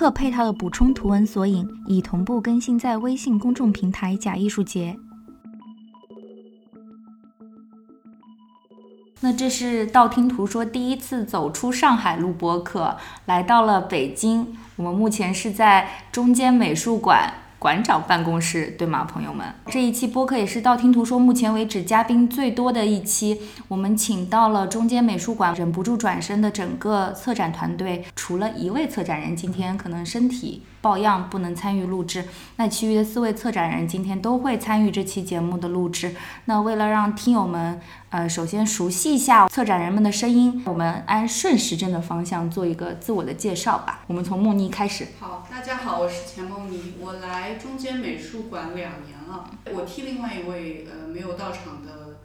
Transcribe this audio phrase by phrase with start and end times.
[0.00, 4.96] 播客配套的补充图文索引已同步更新在微信公众平台“假艺术节”。
[9.20, 12.96] 那这是道听途说第一次走出上海录播客，
[13.26, 14.56] 来到了北京。
[14.76, 17.34] 我们目前是在中间美术馆。
[17.60, 19.46] 馆长办公室，对吗，朋友们？
[19.66, 23.38] 这一期播客也是道听途说目前为止嘉宾最多的一期。
[23.68, 32.24] 我们请到了中间美术馆忍不住转身的整个策展团队，除了一位策展人今天可能身体抱恙不能参与录制，
[32.56, 36.14] 那其余的四位策展人今天都会参与这期节目的录制。
[36.46, 44.00] 那为了让听友们呃首先熟悉一下策展人们的声音，我们按顺时针的方向做一个自我的介绍吧。
[44.06, 45.08] 我们从梦妮开始。
[45.18, 47.54] 好，大家好，我是钱梦妮，我来。
[47.54, 52.16] 中间美术馆两年了，我替另外一位呃没有到场的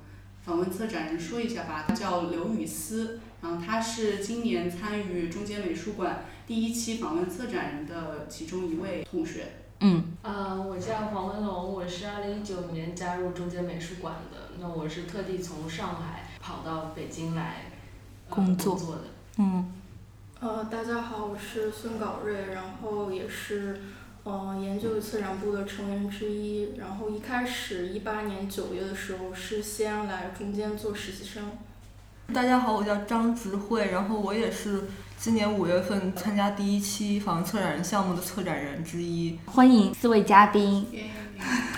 [0.46, 9.46] 访问策展人说一下吧，他叫刘雨思，然后他是今年参与中间美术馆第一期访问策展人的其中一位同学。
[9.82, 10.04] 嗯。
[10.24, 17.72] 呃，我叫黄文龙，我是二零一九年加入中间美术馆的，那我是特地从上海跑到北京来
[18.30, 19.02] 工作的。
[19.38, 19.72] 嗯。
[20.40, 23.80] 呃，大家好，我是孙稿瑞，然后也是。
[24.28, 26.76] 嗯，研究策展部的成员之一。
[26.78, 31.52] 然后一开始一八年九月的时候是先来中间做实习生。
[32.34, 39.38] 大家好，我叫张植慧，然后我也是今年五月份参加第一期房策展人项目的策展人之一。
[39.46, 40.86] 欢迎四位嘉宾。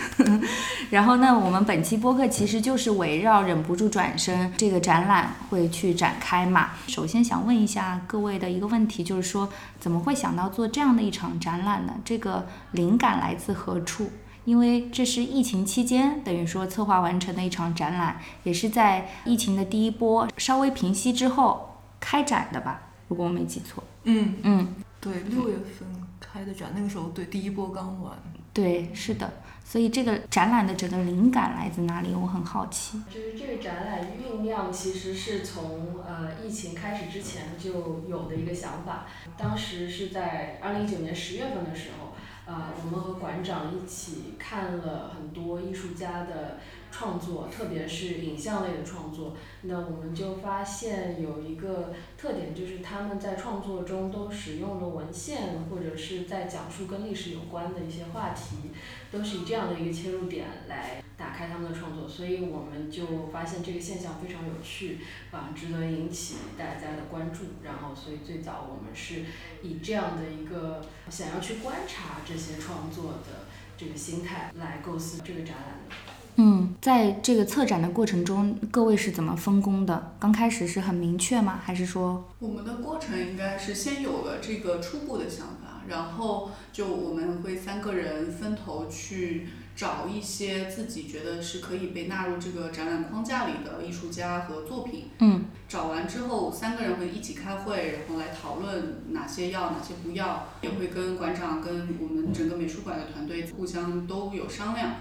[0.89, 6.71] 然后呢，我们本期播客其实就是围绕忍不住转身这个展览会去展开嘛。
[6.87, 9.47] 首先想问一下各位的一个问题，就是说
[9.79, 11.93] 怎么会想到做这样的一场展览呢？
[12.03, 14.09] 这个灵感来自何处？
[14.47, 22.81] 因为这是疫情期间等于说策划完成的一场展览，也是在疫情的第一波稍微平息之后开展的吧？
[23.09, 23.83] 如果我没记错。
[24.05, 25.85] 嗯嗯，对，六月份
[26.21, 28.17] 开的展，那个时候对第一波刚完。
[28.53, 29.33] 对，是的。
[29.65, 32.15] 所以这个展览的整个灵感来自哪里？
[32.15, 33.01] 我很好奇。
[33.13, 39.07] 就是这个展览酝酿，其实是从呃疫情开始之前就有的一个想法。
[39.37, 42.15] 当时是在二零一九年十月份的时候，
[42.47, 46.57] 啊，我们和馆长一起看了很多艺术家的。
[46.97, 58.71] 创作，特别是影像类的创作，那我们就发现有一个特点，就是他们在创作中都使用了文献，或者是在讲述跟历史有关的一些话题，
[59.11, 64.97] 都是以这样的一个切入点来打开他们的创作，所以我们就发现这个现象非常有趣，
[65.29, 67.43] 啊，值得引起大家的关注。
[67.63, 69.23] 然后，所以最早我们是
[69.61, 73.45] 以这样的一个想要去观察这些创作的
[73.77, 76.16] 这个心态来构思这个展览的。
[76.39, 80.13] 嗯，在这个策展的过程中，各位是怎么分工的？
[80.19, 81.59] 刚开始是很明确吗？
[81.63, 82.23] 还是说？
[82.37, 95.05] 我们的过程应该是先有了这个初步的想法，然后就我们会三个人分头去找一些自己觉得是可以被纳入这个展览框架里的艺术家和作品。
[95.17, 95.45] 嗯。
[95.67, 104.91] 找完之后，三个人会一起开会，然后来讨论哪些要，哪些不要，也会跟馆长、跟我们整个美术馆的团队互相都有商量。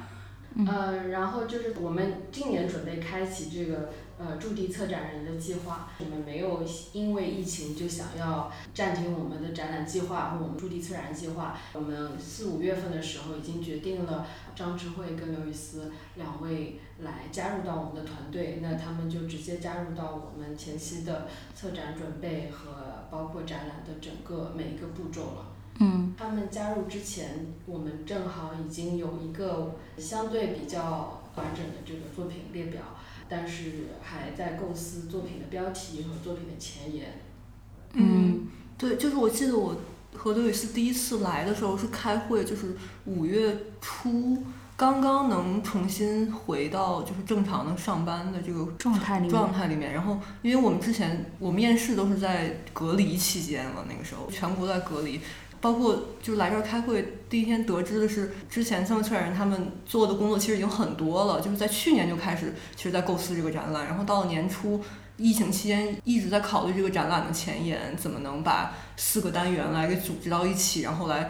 [0.64, 11.58] 呃，然后就是我们今年准备开启这个呃驻地策展人的计划，我们没有因为疫情就想要暂停我们的展览计划和我们驻地策展计划。
[11.74, 25.55] 我们四五月份的时候已经决定了张智慧跟刘雨思两位来加入到我们的团队，那他们就直接加入到我们前期的策展准备和包括展览的整个每一个步骤了。
[25.78, 32.80] 嗯，他们加入之前，我们正好已经有一个相对比较完整的这个作品列表，
[33.28, 37.20] 但是还在构思作品的标题和作品的前言。
[37.92, 39.76] 嗯，对，就是我记得我
[40.14, 42.74] 和刘雨思第一次来的时候是开会，就是
[43.04, 44.42] 五月初，
[44.78, 49.92] 刚刚能重新回到就是正常的上班的这个状态里状态里面。
[49.92, 55.20] 然后，因为我们之前我面试都是在隔离期间了，那个时候全国在隔离。
[55.66, 64.80] 包括就是来这儿开会第一天得知的是，之前三位策展人他们做的工作其实已经很多了，就是在去年就开始，其实在构思这个展览，然后到了年初，
[65.16, 71.28] 疫情期间一直在考虑这个展览的前沿，怎么能把四个单元来给组织到一起，然后来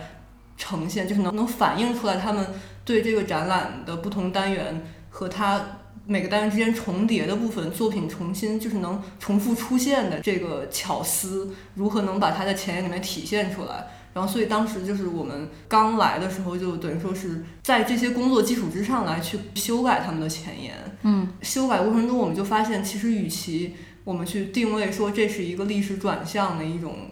[0.59, 2.47] 呈现，就是能能反映出来他们
[2.85, 5.63] 对这个展览的不同单元和它。
[6.09, 13.89] 每个单元之间重叠的部分，作品重新就是能重复出现的这个巧思，如何能把它在前言里面体现出来？
[14.17, 20.73] 然后，所以当时就是我们刚来的时候，就等于说是在这些工作基础之上来去修改他们的前言。
[21.03, 23.75] 嗯，修改过程中，我们就发现，其实与其
[24.05, 27.11] 我们去定位说这是一个历史转向的一种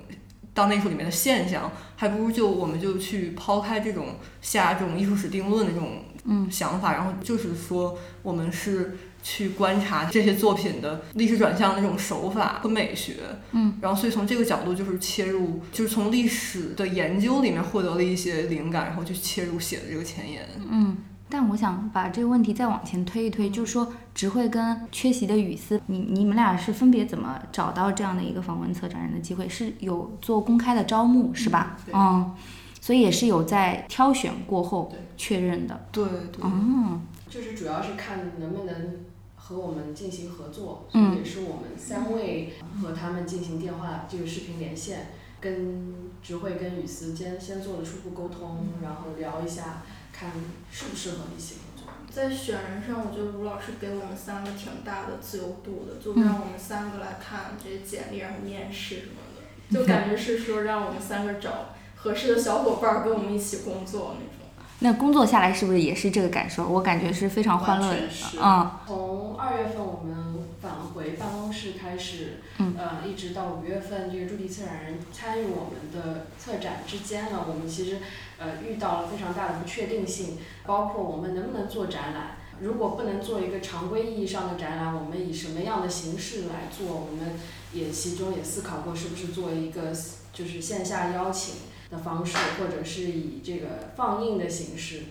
[0.55, 6.05] 当代艺术里面的现象，还不如就我们就去抛开这种下这种艺术史定论的这种。
[6.27, 13.17] 嗯，想法，然后就是说，我们是去观察这些作品的历史转向的那种手法和美学，
[13.53, 20.49] 嗯，然后所以从这个角度就是切入，就是从历史的研究里面获得了一些灵感，然后去切入写的这个前言。
[20.67, 20.97] 嗯，
[21.35, 29.49] 但我想把这个问题再往前推一推，就是说，直慧跟缺席的雨思，你你们俩是分别怎么找到这样的一个访问策展人的机会？
[29.49, 31.77] 是有做公开的招募是吧？
[31.93, 32.33] 嗯。
[32.81, 35.89] 所以也是有在挑选过后确认的。
[35.91, 36.45] 对对。
[36.45, 37.03] 嗯。
[37.29, 39.01] 就是主要是看能不能
[39.35, 45.09] 和我们进行合作，所以也是我们三位和他们进行电话就是视频连线，
[45.41, 49.83] 跟直慧跟雨思先先做了初步沟通，然后聊一下，
[50.17, 50.31] 看
[50.71, 51.93] 适不适合一起工作。
[52.11, 61.71] 在选人上，我觉得吴老师给我们三个挺大的自由度的，就让我们三个来看这些简历，然后面试什么的，就感觉是说让我们三个找。
[61.97, 64.47] 合适的小伙伴跟我们一起工作那种，
[64.81, 66.69] 那工作下来是不是也是这个感受？
[66.69, 68.03] 我感觉是非常欢乐的。
[68.39, 77.97] 嗯，从二月份我们返回办公室开始，呃，一直到五月份这个驻地策展人参与我们的策展之间呢，我们其实
[78.39, 82.37] 呃遇到了非常大的不确定性，包括我们能不能做展览。
[82.61, 86.87] 如果不能做一个常规意义上的展览，我们以什么样的形式来做？
[86.87, 87.39] 我们
[87.73, 89.93] 也其中也思考过，是不是做一个
[90.33, 91.55] 就是线下邀请。
[91.91, 95.03] 的方式，或者是以这个放映的形式，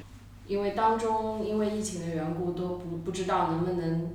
[0.48, 4.10] 因为当中因为疫情的缘故，都不不知道能不能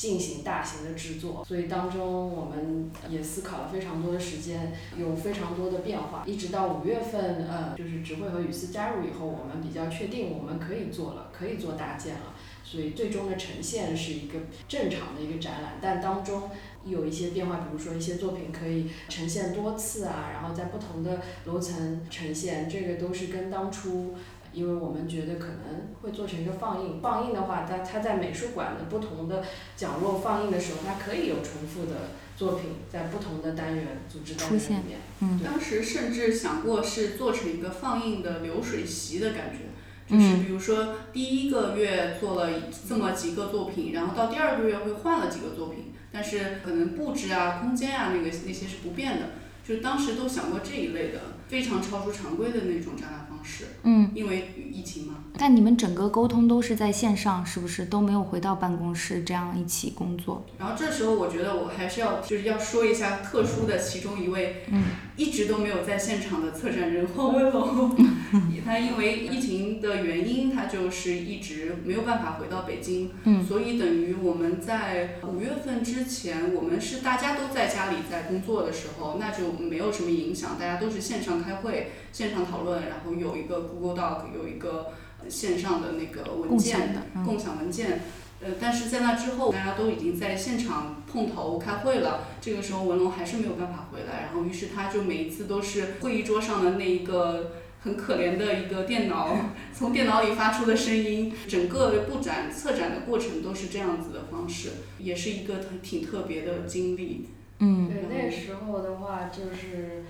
[0.00, 16.48] 进行大型的制作，所以当中我们也思考了非常多的时间，有非常多的变化，一直到五月份，呃，就是指挥和雨丝加入以后，我们比较确定我们可以做了，可以做搭建了，所以最终的呈现是一个正常的一个展览，但当中。
[16.82, 24.14] 有一些变化，比如说一些作品可以呈现多次啊，然后在不同的楼层呈现，这个都是跟当初，
[24.52, 29.42] 因为我们觉得可能会做成一个放映，放映的话，它它在美术馆的不同的
[29.76, 34.98] 角落放映的时候，它可以有重复的作品在不同的单元组织单元里面。
[35.20, 39.70] 嗯，当时甚至想过是做成一个放映的流水席的感觉。
[40.08, 42.50] 就是比如说，第一个月做了
[42.88, 49.26] 这么几个作品，然后到第二个月会换了几个作品，但是可能布置啊、空间啊那个那些是不变的。
[49.62, 53.64] 就是当时都想过这一类的，非常超出常规的那种展览方式。
[53.82, 55.14] 嗯，因为疫情嘛。
[55.38, 60.44] 但你们整个沟通都是在线上，是不是都没有回到办公室这样一起工作？
[60.58, 64.82] 然后这时候我觉得我还是要就是要说一下特殊的其中一位，嗯，
[65.16, 67.96] 一直都没有在现场的策展人黄文龙，
[68.64, 84.92] 他因为疫情的原因，他就是一直没有办法回到北京，嗯，所以等于我们在五月份之前，我们是大家都在家里在工作的时候，那就没有什么影响，大家都是线上开会、线上讨论，然后有一个 Google Doc，有一个。
[85.28, 86.96] 线上的那个文件，
[87.26, 88.00] 共享文件，
[88.40, 92.24] 呃，但是在那之后，大家都已经在现场碰头开会了。
[92.40, 99.36] 这个时候文龙还是没有办法回来，然后于是他就每一次都是会议桌上的那一个很可怜的一个电脑，
[99.74, 107.28] 从电脑里发出的声音，整个布展策展的过程都是这样子的方式，也是一个挺特别的经历。
[107.58, 110.02] 嗯，对，那时候的话就是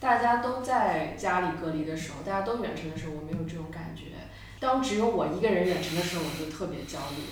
[0.00, 4.04] 大家都在家里隔离的时候，大家都远程的时候，我没有这种感觉。
[4.60, 7.22] 当只有我一个人远程的时候，我就特别焦虑，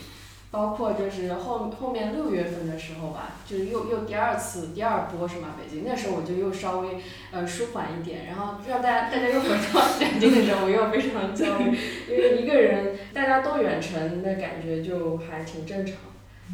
[0.51, 5.55] 包括就是后后面六月份的时候吧，就是又又第二次第二波是吗？
[5.59, 11.77] 北京那时候我就又稍微呃舒缓一点，然后让大家大家又回到北京的时候，我又非常焦虑，
[12.09, 15.97] 因为一个人大家都远程的感觉就还挺正常，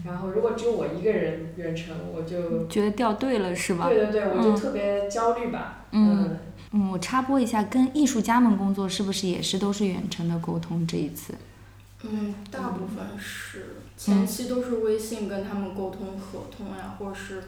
[0.05, 3.89] 然后如果只有我一个人远程，我就觉得掉队了是吧？
[3.89, 6.39] 对对对，我就特别焦虑吧，嗯。
[6.75, 10.87] 嗯，我插播一下，跟艺术家们工作是不是也是都是远程的沟通？
[10.87, 11.35] 这一次，
[12.03, 17.43] 嗯，大部分是前期都是微信跟他们沟通合同呀，或者是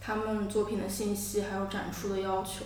[0.00, 2.64] 他们作品的信息还有展出的要求，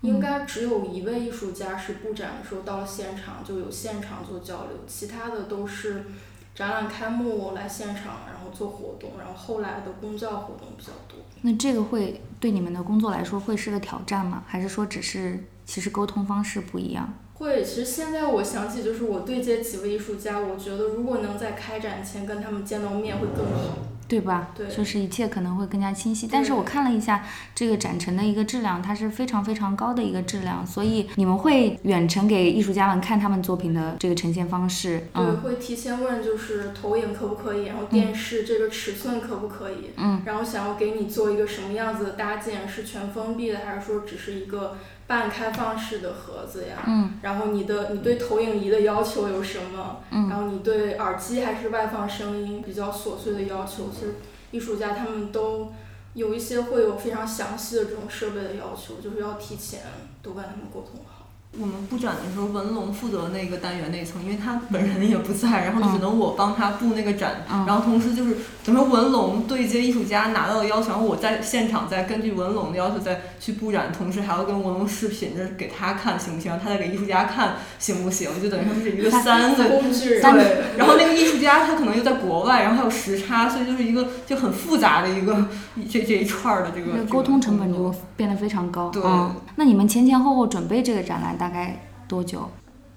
[0.00, 6.06] 应该只有一位艺术家是布展的时候到了现场就有现场做交流，其他的都是
[6.54, 11.18] 展览开幕来现场，然后做活动，然后后来的公教活动比较多。
[11.40, 14.44] 那这个会对你们的工作来说会是个挑战吗？
[14.46, 17.12] 还是说只是其实沟通方式不一样？
[17.34, 23.78] 会，其实现在我想起就是我对接几位艺术家，我觉得如果能在开展前跟他们见到面会更好。
[24.18, 24.50] 对吧？
[24.54, 24.66] 对。
[24.68, 26.28] 就是一切可能会更加清晰。
[26.30, 35.40] 但是我看了一下这个展陈的一个质量，它是非常非常高的一个质量，所以你们会远程给艺术家们看他们作品的这个呈现方式，对，嗯。
[35.42, 40.22] 会提前问就是投影可不可以，然后电视这个尺寸可不可以，嗯。
[40.24, 46.82] 然后想要给你做一个什么样子的搭建，是全封闭的，还是说只是一个半开放式的盒子呀？
[46.86, 50.00] 嗯然后你的你对投影仪的要求有什么？
[50.10, 54.14] 然嗯后你对耳机还是外放声音比较琐碎的要求，其实
[54.50, 55.72] 艺术家他们都
[56.14, 59.80] 有一些会有非常详细的这种设备的要求，就是要提前
[60.22, 61.11] 都跟他们沟通好。
[61.60, 67.66] 我们布展的时候，文龙负责那个单元那一层，因为他本人也不在，然后只能我帮他布那个展，嗯。
[67.66, 80.14] 然后同时就是整个文龙对接艺术家拿到的要求，然后我在现场再根据文龙的要求再去布展，同时还要跟文龙视频着给他看行不行，他再给艺术家看行不行，就等于说是一个三个工具。
[80.14, 85.46] 人，对，然后那个艺术家他可能又在国外，然后还有时差，所以就是一个就很复杂的一个
[85.90, 88.88] 这这一串儿的这个沟通成本就变得非常高。
[88.88, 89.02] 对。
[89.04, 92.48] 嗯，那你们前前后后准备这个展览大概多久？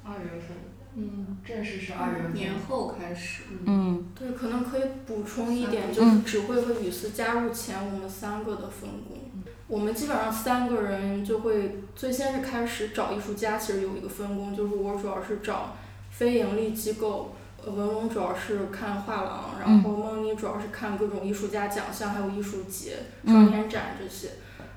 [0.04, 0.56] 二月份，
[0.94, 2.34] 嗯，正式是二月份。
[2.36, 9.18] 年后开始，嗯对，可能可以补充一点，嗯就是指挥和雨丝加入前，我们三个的分工。
[9.66, 15.74] 我们基本上三个人就会最先是开始找艺术家，其实有一个分工，就是我主要是找
[16.12, 17.34] 非盈利机构，
[17.66, 24.34] 呃，文龙主要是看画廊，然后梦妮主要是看各种艺术家奖项，还有艺术节、双年展这些。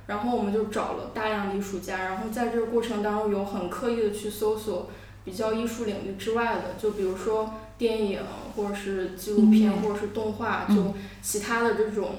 [0.09, 4.89] 然后我们就找了大量的艺术家，然后在这个过程当中有很刻意的去搜索
[5.23, 8.21] 比较艺术领域之外的，就比如说电影
[8.57, 10.75] 或者是纪录片或者是动画，嗯。
[10.75, 12.13] 就其他的这种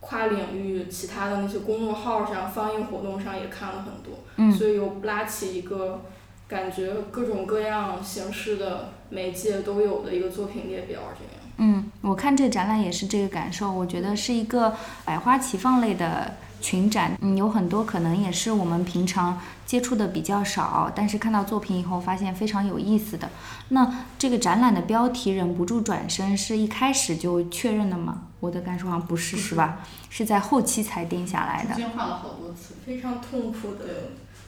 [0.00, 4.52] 跨领域，其他的那些公众号上、放映活动上也看了很多，嗯。
[4.52, 6.02] 所以有拉起一个
[6.48, 11.46] 感觉各种各样形式的媒介都有的一个作品列表，这样。
[11.58, 14.74] 嗯，我看这展览也是这个感受，我觉得是一个
[15.04, 16.34] 百花齐放类的
[16.66, 23.30] 群展，嗯，有很多可能也是我们平常接触的比较少，但是看到作品以后发现非常有意思的。
[23.68, 28.22] 那这个展览的标题“忍不住转身”是一开始就确认的吗？
[28.40, 29.78] 我的感受好像不是，是吧？
[30.10, 31.68] 是在后期才定下来的。
[31.68, 32.74] 中间换了好多次。
[32.84, 33.84] 非常痛苦的。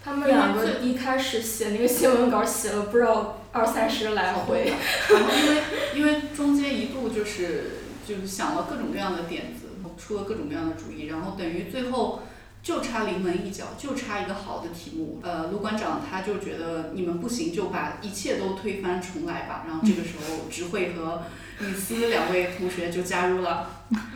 [0.05, 4.73] 他们两个一开始写那个新闻稿写了不知道二三十来回，
[5.11, 5.63] 然后因为
[5.95, 9.58] 因为中间一度就是就是想了各种各样的点子，
[9.99, 12.23] 出了各种各样的主意，然后等于最后
[12.63, 15.21] 就差临门一脚，就差一个好的题目。
[15.23, 19.65] 呃，卢馆长他就觉得你们不行，就把一切都推翻重来吧。
[19.67, 21.23] 然后这个时候，智慧和
[21.61, 23.71] 雨思两位同学就加入了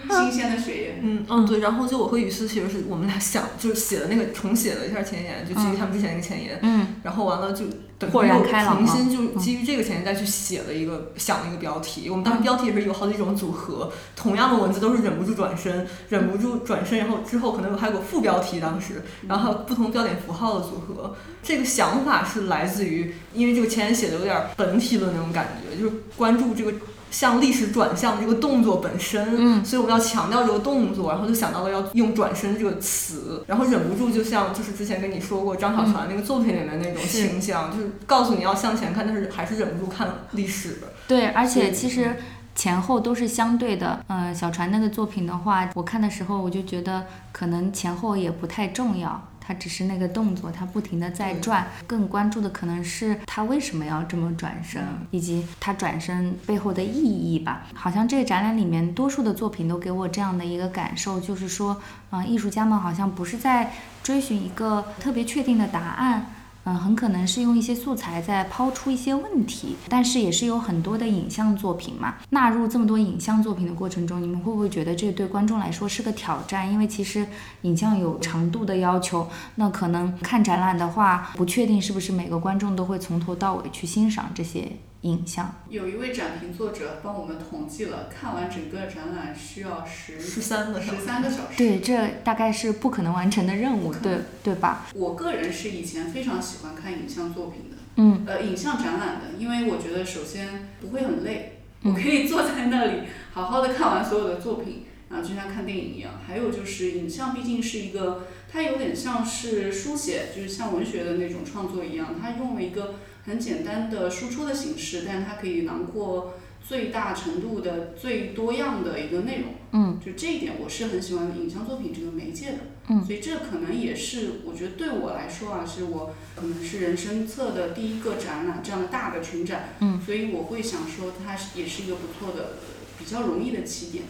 [0.08, 0.98] 新鲜的血液。
[1.02, 7.64] 嗯嗯对，然后就我和雨思其实是我们俩想就是写的那个重写了一下前言，就基于他们之前那个前言，嗯然后完了就
[8.10, 12.08] 豁然又开朗了重新就基于这个前言再去写了一个想了一个标题。
[12.10, 21.14] 我们当时标题也是有好几种组合，同样的文字都是忍不住转身，忍不住转身，然后之后可能有还有个副标题当时，然后还有不同标点符号的组合。
[21.42, 26.72] 这个想法是来自于，因为这个前言写的有点本体论那种感觉，就是关注这个。
[27.12, 40.78] 向历史转向这个动作本身，嗯所以我们要强调这个动作，然后就想到了要用转身这个词，然后忍不住就像就是之前跟你说过张小船那个作品里面那种是倾向，就是告诉你要向前看，但是还是忍不住看历史。
[41.06, 42.16] 对，而且其实
[42.54, 44.02] 前后都是相对的。
[44.08, 49.28] 呃，小船那个作品的话，我看的时候我就觉得可能前后也不太重要。
[49.44, 54.80] 它只是那个动作，它不停的在转，更关注的可能是他为什么要这么转身，
[55.10, 57.66] 以及他转身背后的意义吧。
[57.74, 63.72] 好像这个展览里面多数的作品都给我这样的一个感受，就是说，嗯、艺术家们好像不是在
[64.02, 66.26] 追寻一个特别确定的答案，
[66.64, 72.14] 嗯，很可能是用一些素材在抛出一些问题，但是也是有很多的影像作品嘛。
[72.30, 76.72] 纳入这么多影像作品的过程中，你们会不会觉得这对观众来说是个挑战？
[76.72, 77.26] 因为其实
[77.62, 84.70] 影像有长度的要求，那可能看展览的话，不确定是不是每个观众都会从头到尾去欣赏这些
[85.02, 85.54] 影像。
[85.68, 91.56] 有一位展评作者帮我们统计了，看完整个展览需要十十三个小十时，三个小时。
[91.56, 94.86] 对，这大概是不可能完成的任务，对对吧？
[94.94, 106.12] 我个人是以前非常喜欢看影像作品的，嗯呃，影像展览的，因为我觉得首先不会很累，嗯我可以坐在那里好好的看完所有的作品，啊，就像看电影一样。
[106.26, 116.34] 还有就是影像毕竟是一个，它有点像是书写，就是像文学的那种创作一样，它用了一个很简单的输出的形式，但它可以囊括
[116.66, 119.54] 最大程度的最多样的一个内容。
[119.72, 122.58] 嗯，就这一点我是很喜欢影像作品这个媒介的。
[122.88, 129.70] 嗯，所以这可能也是我觉得对我来说啊，是我可能是人生册的第一个展览，这样的大的群展。
[129.80, 132.54] 嗯，所以我会想说，它是也是一个不错的、
[132.98, 134.04] 比较容易的起点。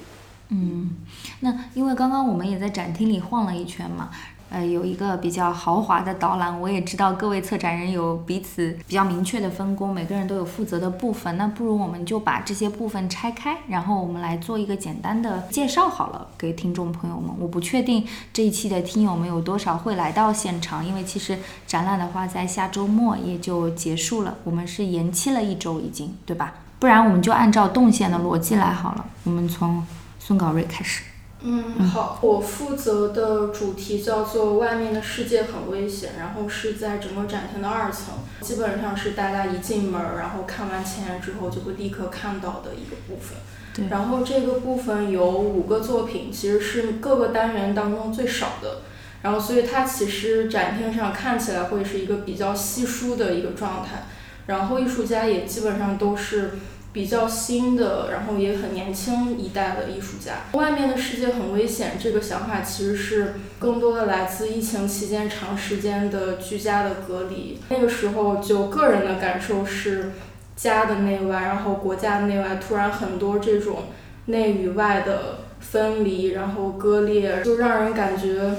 [0.48, 0.96] 嗯，
[1.40, 4.10] 那因为刚刚我们也在展厅里晃了一圈嘛，
[4.52, 11.38] 呃，有一个比较豪华的导览，我也知道各位策展人有彼此比较明确的分工，每个人都有负责的部分。
[11.38, 17.30] 那不如我们就把这些部分拆开，然后我们来做一个简单的介绍好了，给听众朋友们。
[17.38, 26.52] 我不确定这一期的听友们有多少会来到现场，因为其实展览的话在下周末也就结束了，我们是延期了一周已经，对吧？
[26.78, 29.82] 不然我们就按照动线的逻辑来好了，我们从。
[30.24, 31.02] 孙稿瑞开始。
[31.44, 43.38] 嗯，好，我负责的主题叫做“外面的世界很危险”，然后是在整个展厅的二层，基本上是大家一进门，然后看完前言之后就会立刻看到的一个部分。
[43.74, 43.88] 对。
[43.88, 48.82] 然后这个部分有五个作品，其实是各个单元当中最少的，
[49.22, 54.04] 然后所以它其实展厅上看起来会是一个比较稀疏的一个状态，
[54.46, 56.52] 然后艺术家也基本上都是。
[56.92, 60.42] 比较新的，然后也很年轻一代的艺术家。
[60.52, 67.58] 外面的世界很危险，这个想法其实是更多的来自疫情期间长时间的居家的隔离。
[67.70, 70.12] 那个时候就个人的感受是，
[70.54, 73.84] 家的内外，然后国家的内外，突然很多这种
[74.26, 78.54] 内与外的分离，然后割裂，就让人感觉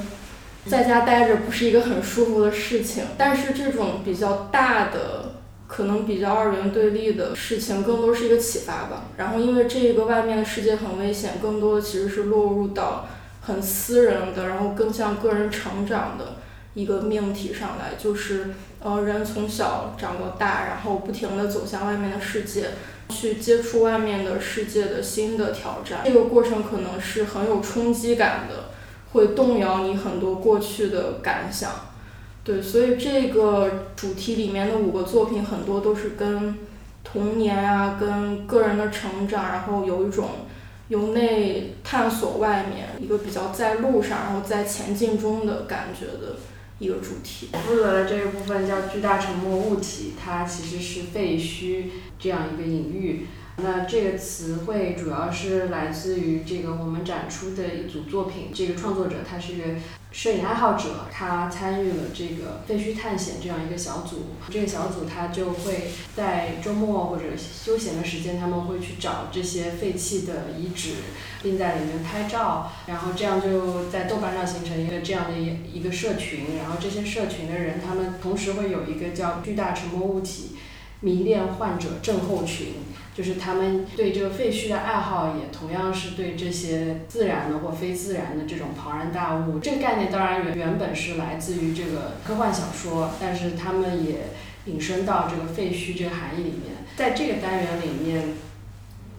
[0.66, 3.04] 在家待着不是一个很舒服的事情。
[3.16, 5.23] 但是这种比较大的。
[5.76, 9.06] 可能比较二元对立的事情，更多是一个启发吧。
[9.18, 13.08] 然后，因为这个外面的世界很危险，更多的其实是落入到
[13.42, 16.36] 很私人的，然后更像个人成长的
[16.76, 17.96] 一个命题上来。
[17.98, 22.70] 就是呃，人从小长到大，然后不停的走向外面的世界，
[23.10, 26.02] 去接触外面的世界的新的挑战。
[26.06, 28.66] 这个过程可能是很有冲击感的，
[29.14, 31.72] 会动摇你很多过去的感想。
[32.44, 36.56] 对，所以这个主题里面的五个作品很多都是跟
[37.02, 40.30] 童年啊，跟个人的成长，然后有一种
[40.90, 46.36] 由内探索外面，一个比较在路上，然后在前进中的感觉的
[46.80, 47.48] 一个主题。
[47.66, 51.86] 负责的这个部分叫巨大沉默物体，它其实是废墟
[52.20, 53.28] 这样一个隐喻。
[53.56, 59.76] 那这个词汇主要是来自于这个我们展出的一组作品，这个创作者他是
[60.14, 64.28] 摄影爱好者，他参与了这个废墟探险这样一个小组。
[64.48, 70.98] 这个小组他就会在周末或者休闲的时间，他们会去找这些废弃的遗址，
[71.42, 76.58] 并在里面拍照，然后这样就在豆瓣上形成一个这样的一一个社群。
[76.60, 80.52] 然后这些社群的人，他们同时会有一个叫巨大沉默物体
[81.00, 82.68] 迷恋患者症候群。
[83.16, 89.60] 就是他们对这个废墟的爱好，也同样是对这些自然的或非自然的这种庞然大物。
[89.60, 94.30] 这个概念当然原原本是来自于这个科幻小说，但是他们也
[94.66, 96.74] 引申到这个废墟这个含义里面。
[96.96, 98.30] 在这个单元里面，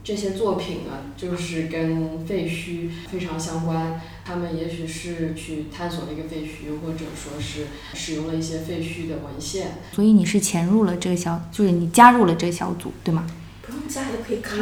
[0.03, 4.01] 这些作品呢，就是跟废墟非常相关。
[4.25, 9.79] 他们也许是去探索了一个废墟，或者说是使用了一些废墟的文献。
[9.93, 13.27] 所以你是潜入了这个小，就是你加入了这个小组，对吗？
[13.67, 14.59] 不用加都可以看，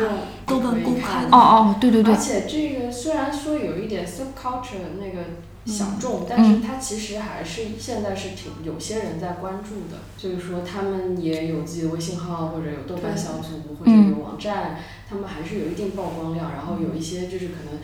[0.47, 1.29] 豆瓣公开的。
[1.31, 2.15] 哦哦，对对对。
[2.15, 5.25] 而且这个虽然说有一点 subculture 那个
[5.65, 10.03] 小众，但是它其实还是现在是挺有些人在关注的。
[10.17, 16.53] 就是说他们也有自己的微信号，或者有豆瓣小组，或者有网站，他们还是有一定曝光量。
[16.53, 17.81] 然后有一些就是可能，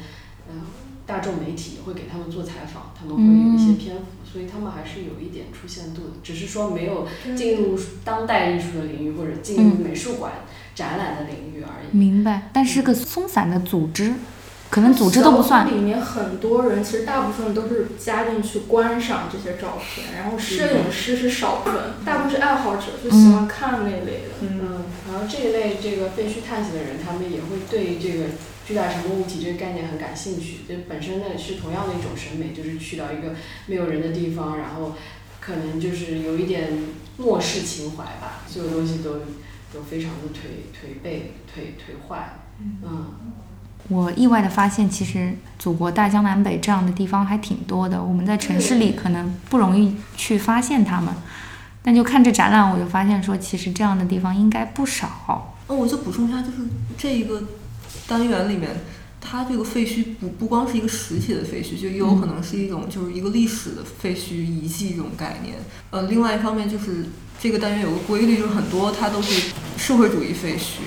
[0.50, 0.62] 嗯，
[1.04, 6.10] 大众媒体会给他们做采访，他们会有一些篇幅，所以他们还是有一点出现度的。
[6.22, 10.32] 只是说没有进入当代艺术的领域，或者进入美术馆。
[10.78, 11.96] 展览的领域而已。
[11.96, 14.12] 明白，但是个松散的组织，
[14.70, 15.66] 可能组织都不算。
[15.66, 24.38] 里面很多人，其实大部分都是加进去观赏这些照片，然后摄影师是少部分，大部分是爱好者，就喜欢看那类的。
[24.42, 28.26] 嗯，然后这一类这个废墟探险的人，他们也会对这个
[28.64, 30.58] 巨大沉默物体这个概念很感兴趣。
[30.68, 33.34] 就本身呢是同样的一种审美，就是去到一个
[33.66, 34.94] 没有人的地方，然后
[35.40, 36.70] 可能就是有一点
[37.16, 39.22] 末世情怀吧，所有东西都。
[39.72, 42.38] 都非常的颓颓废、颓颓坏，
[42.82, 43.06] 嗯，
[43.88, 48.02] 我意外的发现，其实祖国大江南北这样的地方还挺多的。
[48.02, 51.14] 我们在城市里可能不容易去发现它们，
[51.82, 55.54] 但就看这展览，我就发现说，其实这样的地方应该不少。
[55.66, 56.58] 哦，我就补充一下，就是
[56.96, 57.42] 这一个
[58.06, 58.70] 单元里面，
[59.20, 65.56] 它这个废墟不不光是一个实体的废墟，就也有可能是一种就是一个历史的废墟遗迹这种概念。
[65.90, 67.06] 呃，另外一方面就是
[67.40, 70.80] 这个单元有个规律，就是很多它都是社会主义废墟，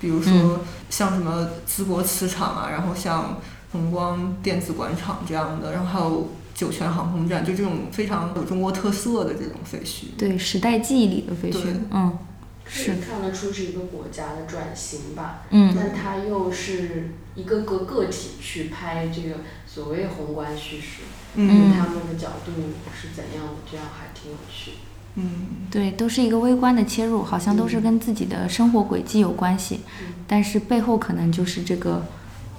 [0.00, 3.40] 比如说像什么淄博磁场啊，然后像
[3.72, 10.16] 红光电子广场这样的，然后还有酒泉航空站，就这种非常有中国特色的这种废墟。
[10.16, 12.16] 对，时代记忆里的废墟，嗯，
[12.64, 15.74] 是，看得出是一个国家的转型吧，嗯。
[15.76, 21.02] 但它又是一个个个体去拍这个所谓宏观叙事，
[21.34, 21.72] 嗯。
[21.76, 22.52] 他们的角度
[22.94, 24.72] 是怎样的，这样还挺有趣。
[25.16, 29.80] 嗯，对，都是一个微观的切入，好像都是跟自己的生活轨迹有关系，
[30.26, 32.04] 但是背后可能就是这个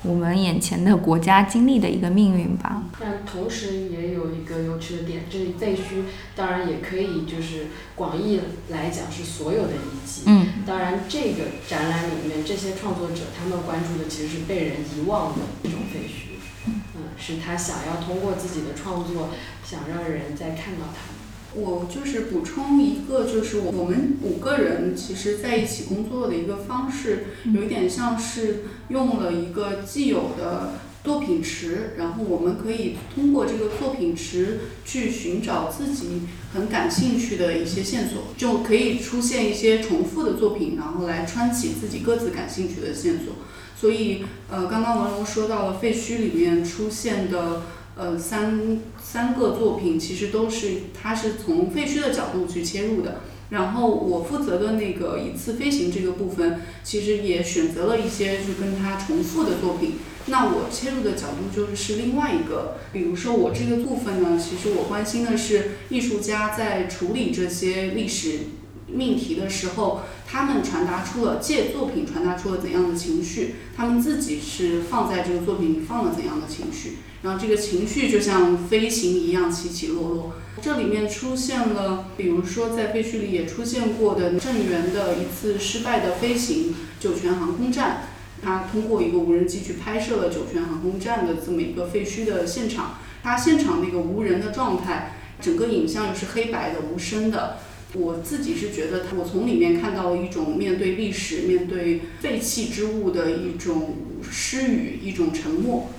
[0.02, 2.84] 我们眼前的国家经历的一个命运吧。
[3.00, 10.24] 但同时也有一个有趣的点，这里废墟当然也可以就是广义来讲是所有的遗迹。
[10.26, 19.30] 嗯当然，这个展览里面这些创作者他们关注的其实是被人遗忘的一种废墟，嗯，是他想要通过自己的创作
[19.63, 21.16] 想让人再看到他们。
[21.55, 43.33] 我就是补充一个，就是我们五个人其实在一起工作的一个方式，有一点像是用了一个既有的作品池，然后我们可以通过这个作品池去寻找自己很感兴趣的一些线索，就可以出现一些重复的作品，然后来穿起自己各自感兴趣的线索。
[43.79, 47.63] 所以，呃，刚刚文龙说到了废墟里面出现的。
[47.97, 53.21] 呃，三三个作品其实都是它是从废墟的角度去切入的。
[53.49, 59.93] 然后我负责的那个一次飞行这个部分，其实也选择了一些就跟它重复的作品。
[60.25, 68.39] 那我切入的角度就是是另外一个，比如说我这个部分呢，其实我关心的是艺术家在处理这些历史
[68.88, 76.97] 命题的时候，他们传达出了借作品传达出了怎样的情绪，他们自己是放在这个作品里放了怎样的情绪。
[77.27, 80.33] 然后这个情绪就像飞行一样起起落落。
[80.61, 88.03] 这里面出现了，比如说在废墟里也出现过的郑源的一次失败的飞行——酒泉航空站。
[88.41, 92.99] 他通过一个无人机去拍摄了酒泉航空站的这么一个废墟的现场。
[93.21, 97.57] 他现场那个无人的状态，整个影像又是黑白的、无声的。
[97.93, 103.95] 我自己是觉得，我从里面看到了一种面对历史、面对废弃之物的一种
[104.31, 105.89] 失语、一种沉默。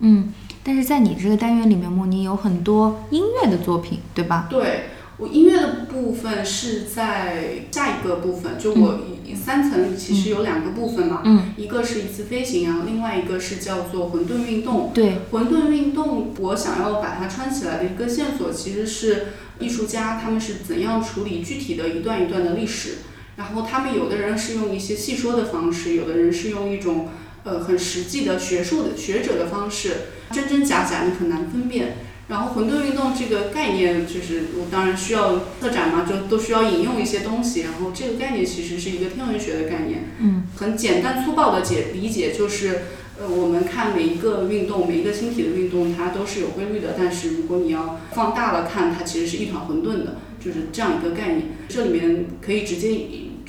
[0.00, 0.32] 嗯，
[0.62, 4.46] 但是在你这个单元里面，莫妮有很多音乐的作品，对吧？
[4.50, 4.84] 对
[5.16, 9.00] 我音乐的部分是在下一个部分，就我
[9.34, 14.90] 三层其实有两个部分嘛，嗯，一个是一次飞行然后，另外一个是叫做混沌运动。
[14.94, 19.26] 对，混沌运动，我想要把它穿起来的一个线索，其实是
[19.58, 22.98] 艺术家他们是怎样处理具体的一段一段的历史。
[23.36, 27.08] 然后他们有的人是用一些细说的方式，有的人是用一种
[27.44, 29.92] 呃很实际的学术的学者的方式，
[30.32, 31.96] 真真假假你很难分辨。
[32.28, 37.62] 然后混沌运动这个概念，就是我当然需要策展嘛，就都需要引用一些东西。
[37.62, 42.82] 然后这个概念其实是一个天文学的概念，嗯，很简单粗暴的解理解就是，
[43.18, 46.94] 呃，我们看每一个运动，每一个星体的运动，它都是有规律的。
[46.96, 51.48] 但是如果你要放大了看，它其实是一团混沌的，就是这样一个概念。
[51.68, 52.92] 这里面可以直接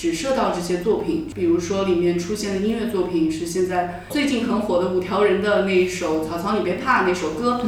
[0.02, 7.62] 指涉到这些作品，比如说里面出现的音乐作品是现在最近很火的五条人的那一首《草草你别怕》那首歌。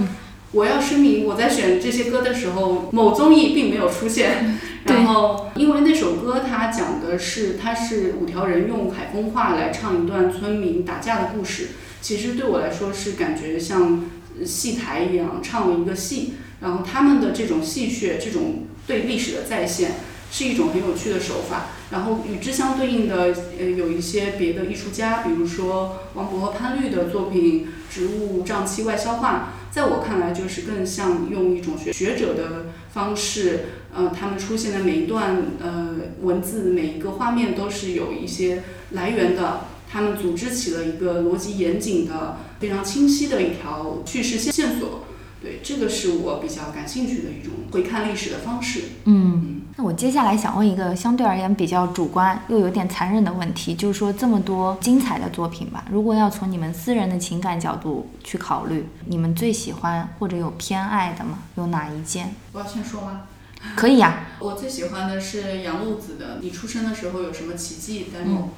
[0.51, 4.59] 我要声明，我在选这些歌的时候，某综艺并没有出现。
[4.85, 11.67] 然后，因为那首歌它讲的是，它是五条人用海风话来唱一段村民打架的故事。
[12.01, 14.05] 其实对我来说是感觉像
[14.43, 16.33] 戏台一样唱了一个戏。
[16.61, 19.91] 然后他们的这种戏谑，这种对历史的再现，
[20.31, 21.67] 是一种很有趣的手法。
[21.93, 29.53] 然后与之相对应的，呃，有一些别的艺术家，比如说王勃和潘律的作品《植物胀气外消化》。
[29.73, 45.05] 在我看来，就是更像用一种学学者的方式，呃，他们出现的每一段呃文字、每一个画面都是有一些来源的，他们组织起了一个逻辑严谨的、非常清晰的一条叙事线线索。
[45.43, 48.81] 对，这个是我比较感兴趣的一种回看历史的方式。
[49.05, 61.39] 嗯，那我接下来想问一个相对而言比较主观又有点残忍的问题，就是说这么多精彩的作品吧，如果要从你们私人的情感角度去考虑，你们最喜欢或者有偏爱的吗？
[61.55, 62.35] 有哪一件？
[62.51, 63.23] 我要先说吗？
[63.75, 68.49] 可以呀、我最喜欢的是杨露子的《你出生的时候有什么奇迹》demo，、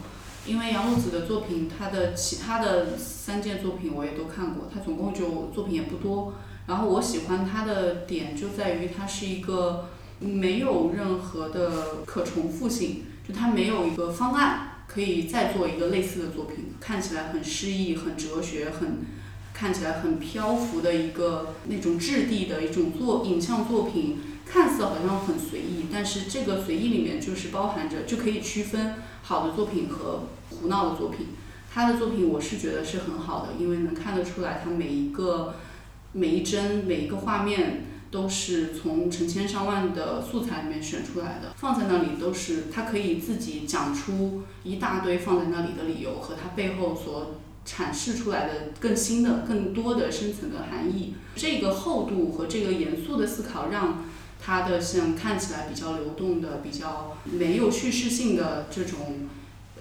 [0.48, 6.34] 因为杨露子的作品，她的其他的三件作品我也都看过，她总共就作品也不多。
[6.66, 19.00] 然后我喜欢她的点就在于她是一个没有任何的可重复性，就它没有一个方案可以再做一个类似的作品，看起来很诗意、很哲学、很
[19.54, 31.28] 看起来很漂浮的一个那种质地的一种作影像作品，看似好像很随意，但是这个随意里面就是包含着就可以区分好的作品和胡闹的作品。
[31.74, 35.56] 他的作品我是觉得是很好的，因为能看得出来他每一个
[36.14, 47.36] 每一帧每一个画面都是从成千上万的素材里面选出来的，放在那里都是他可以自己讲出一大堆放在那里的理由和他背后所
[47.68, 51.16] 阐释出来的更新的更多的深层的含义。
[51.36, 54.06] 这个厚度和这个严肃的思考让
[54.42, 59.28] 他的像看起来比较流动的、比较没有叙事性的这种。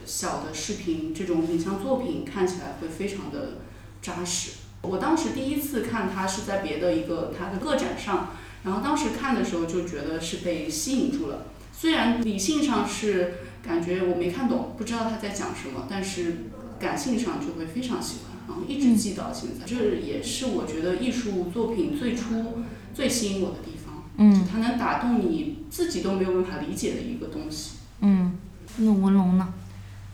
[0.07, 3.61] 小的视频这种影像作品看起来会非常的
[4.03, 4.51] 扎实。
[4.87, 8.31] 我当时第一次看他是在别的一个他的个展上，
[8.65, 11.47] 然后当时看的时候就觉得是被吸引住了。
[11.73, 19.67] 虽然理性上是感觉我没看懂，不知道他在讲什么，但是感性上就会非常喜欢，然后一直记到现在。
[19.67, 22.63] 这也是我觉得艺术作品最初
[22.95, 24.05] 最吸引我的地方。
[24.17, 27.79] 嗯，它能打动你自己都没有办法理解的一个东西。
[28.01, 28.39] 嗯，
[28.77, 29.53] 那文龙呢？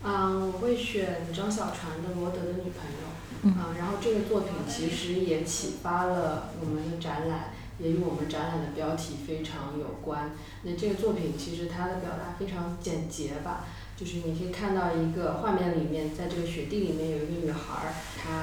[0.02, 3.06] 嗯，我会选张小船的《罗德的女朋友》。
[3.42, 10.32] 嗯，然后这个作品其实也启发了我们的展览，也与我们展览的标题非常有关。
[10.62, 13.64] 那这个作品其实它的表达非常简洁吧，
[13.96, 18.40] 就是你可以看到一个画面里面，在这个雪地里面有一个女孩儿，她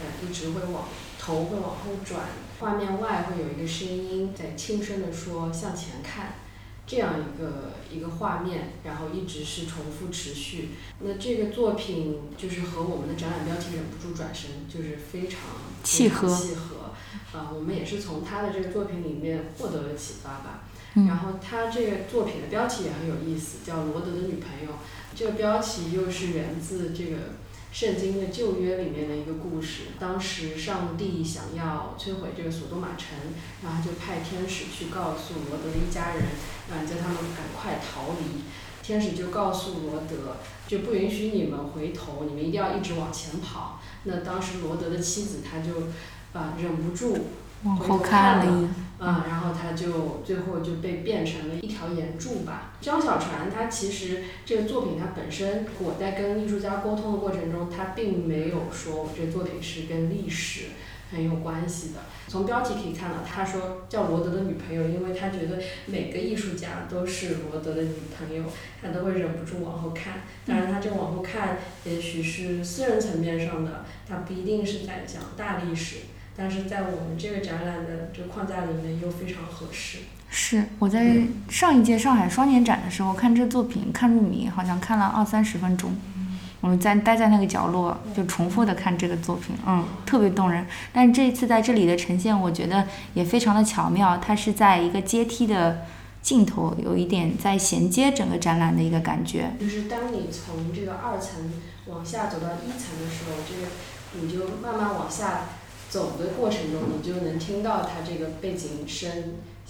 [0.00, 0.84] 呃一直会往
[1.18, 2.20] 头会往后转，
[2.58, 6.34] 画面外会有一个声音在轻声的说向前看。
[6.90, 10.70] 这样一个一个画面，然后一直是重复持续。
[10.98, 15.38] 那这个作品就是和我们的展览标题“忍不住转身”就是非常
[15.84, 16.26] 契合。
[16.28, 16.90] 契合。
[17.32, 20.64] 啊，我们也是从他的这个作品里面获得了启发吧。
[20.94, 24.72] 然后他这个作品的标题也很有意思，叫《罗德的女朋友》。
[25.14, 27.38] 这个标题又是源自这个。
[27.72, 33.16] 圣经的旧约里面的一个故事，当时上帝想要摧毁这个索多玛城，
[33.62, 36.24] 然后就派天使去告诉罗德的一家人，
[36.68, 38.42] 啊，叫他们赶快逃离。
[38.82, 43.78] 天使就告诉罗德，就不允许你们回头，你们一定要一直往前跑。
[44.04, 45.88] 那当时罗德的妻子，她就
[46.32, 47.16] 啊忍不住。
[47.62, 48.68] 往后看了，
[49.00, 52.69] 嗯，然后他就最后就被变成了一条岩柱吧。
[52.80, 60.66] 张小船他其实这个作品他本身，我在跟艺术家沟通的过程中，他并没有说我这个作品是跟历史
[61.12, 62.00] 很有关系的。
[62.28, 68.44] 从标题可以看到，他说叫罗德的女朋友，因为他觉得每个艺术家都是罗德的女朋友，
[68.80, 70.22] 他都会忍不住往后看。
[70.46, 75.96] 当然，他这往后看，也许是私人层面上的，他不一定是在讲大历史。
[76.36, 79.98] 但是在我们这个展览的这个框架里面又非常合适。
[80.30, 85.92] 是我在上一届上海双年展的时候看这作品看入迷，好像看了二三十分钟。
[86.60, 90.66] 我们在待在那个角落就重复的看这个作品，嗯，特别动人。
[90.92, 94.18] 但是这一次在这里的呈现，我觉得也非常的巧妙。
[94.18, 95.86] 它是在一个阶梯的
[96.22, 99.52] 尽头，有一点在衔接整个展览的一个感觉。
[99.58, 101.50] 就是当你从这个二层
[101.86, 103.68] 往下走到一层的时候，这个
[104.20, 105.40] 你就慢慢往下。
[105.90, 109.10] 走的过程中，你就能听到它这个背景声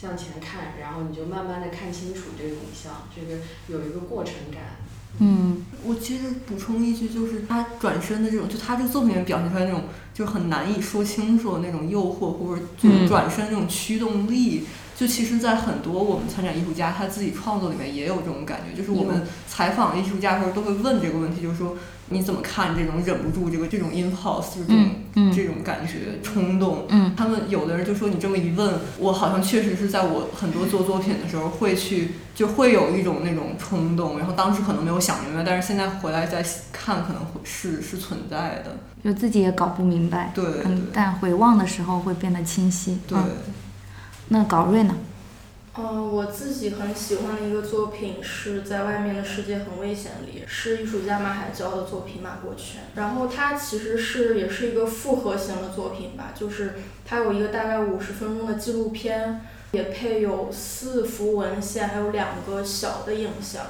[0.00, 4.62] 向前看，然后你就慢慢的看清楚这个影像，这个有一个过程感。
[5.18, 9.84] 嗯，我其实补充一句，就是他转身的这种，就他这个作品里面表现出来那种，
[10.14, 14.64] 就很难以说清楚的那种诱惑，或者就转身那种驱动力，
[14.96, 21.76] 就其实，在很多我们参展艺术家他自己创作里面也有这种感觉，就是我们采访艺术家的时候都会问这个问题，就是说。
[22.12, 26.86] 你怎么看这种忍不住这个这种 impulse 这种这种感觉冲动？
[27.16, 40.32] 他们有的人就说你这么一问，我好像确实是在我很多做作品的时候会去就会有一种那种冲动，然后当时可能没有想明白，但是现在回来再看可能会是是存在的，就自己也搞不明白。
[40.34, 40.44] 对，
[40.92, 42.98] 但回望的时候会变得清晰。
[43.06, 43.16] 对，
[44.28, 44.96] 那搞瑞呢？
[45.78, 52.82] 嗯，我自己很喜欢的一个作品是在外面的世界很危险里，是艺术家马海娇的作品《马国权》。
[52.96, 56.74] 然后它其实是也是一个复合型的作品吧，就是
[57.06, 63.66] 它有一个大概五十分钟的纪录片，也配有四幅文献，还有两个小的影像。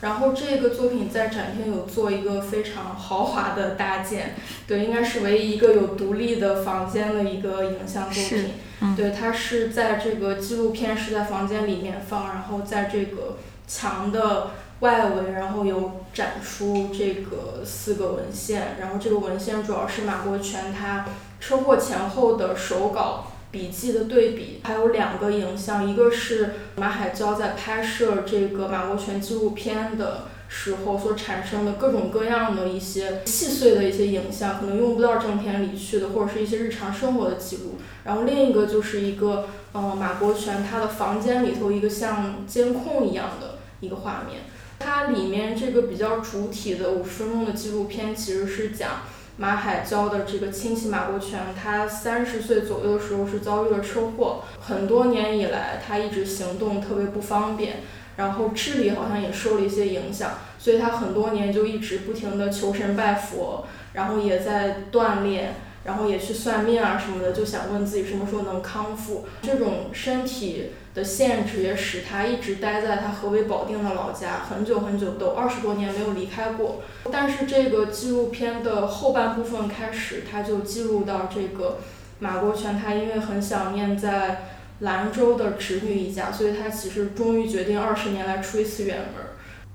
[0.00, 4.34] 然后这个作品在展厅有做一个非常豪华的搭建，
[4.66, 8.54] 对，应该是唯一一个有独立的房间的一个影像作品。
[8.96, 21.06] 对，它是在这个纪录片是在房间里面放，然后在这个墙的外围，然后有展出这个四个文献，然后这个文献主要是马国权他
[21.40, 37.78] 车祸前后的手稿笔记的对比，还有两个影像，一个是马海娇在拍摄这个马国权纪录片的时候所产生的各种各样的一些细碎的一些影像，可能用不到正片里去的，或者是一些日常生活的记录。
[38.04, 44.42] 然后另一个就是一个，嗯，马国权他的房间里头一个像监控一样的一个画面。
[44.78, 49.02] 它里面这个比较主体的五十分钟的纪录片，其实是讲
[49.38, 57.80] 马海娇的这个亲戚马国权，他三十岁左右的时候是遭遇了车祸，很多年以来他一直行动特别不方便，
[58.16, 65.54] 然后智力好像也受了一些影响，所以他很多年就一直不停的求神拜佛，然后也在锻炼。
[65.84, 69.24] 然后也去算命啊什么的，就想问自己什么时候能康复。
[69.42, 76.82] 这种身体的限制也使他一直待在他河北保定的老家，很久很久都二十多年没有离开过。
[77.10, 81.78] 但是这个纪录片的后半部分开始，他就记录到这个
[82.20, 84.51] 马国权，他因为很想念在
[84.82, 89.24] 兰州的侄女一家，所以他其实终于决定二十年来出一次远门，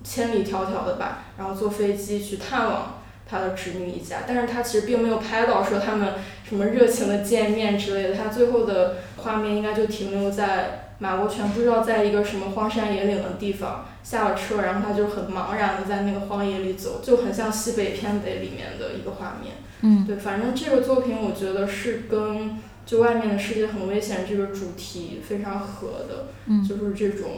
[0.04, 2.94] 千里迢迢的吧，然后坐飞机去探望。
[3.30, 6.14] 他的侄女一家，但是他其实并没有拍到说他们
[6.48, 19.56] 什么热情的见面之类的，他最后的画面应该就停留在马国权不知道在一个什么荒山野岭的地方下了车，然后他就很茫然的在那个荒野里走，就很像西北偏北里面的一个画面。
[19.82, 26.30] 嗯，对，反正这个作品我觉得是跟就外面的世界很危险这个主题非常合的，
[26.68, 27.30] 就是这种。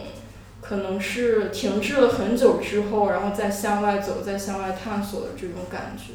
[0.61, 6.13] 可能是停滞了很久之后，然后再向外走，再向外探索的这种感觉。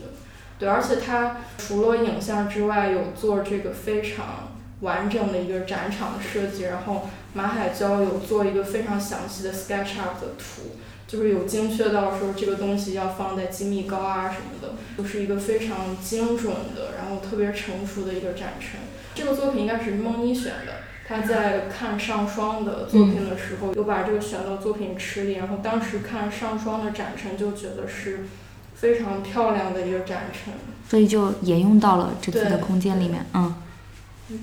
[0.58, 6.64] 对，而且它除了影像之外，有做这个非常完整的一个展场的设计。
[6.64, 10.76] 然后马海娇有做一个非常详细的 SketchUp 的图，
[11.08, 18.78] 就是有精确到说这个东西要放在几米高啊什么的，就是一个非常精准的，然后特别成熟的一个展陈。
[19.14, 20.84] 这个作品应该是蒙妮选的。
[21.06, 28.24] 他在看上双的作品的时候，有把这个选到作品池里，然后当时看上双的展陈，就觉得是
[28.74, 30.54] 非常漂亮的一个展陈，
[30.88, 33.26] 所以就沿用到了这次的空间里面。
[33.34, 33.54] 嗯，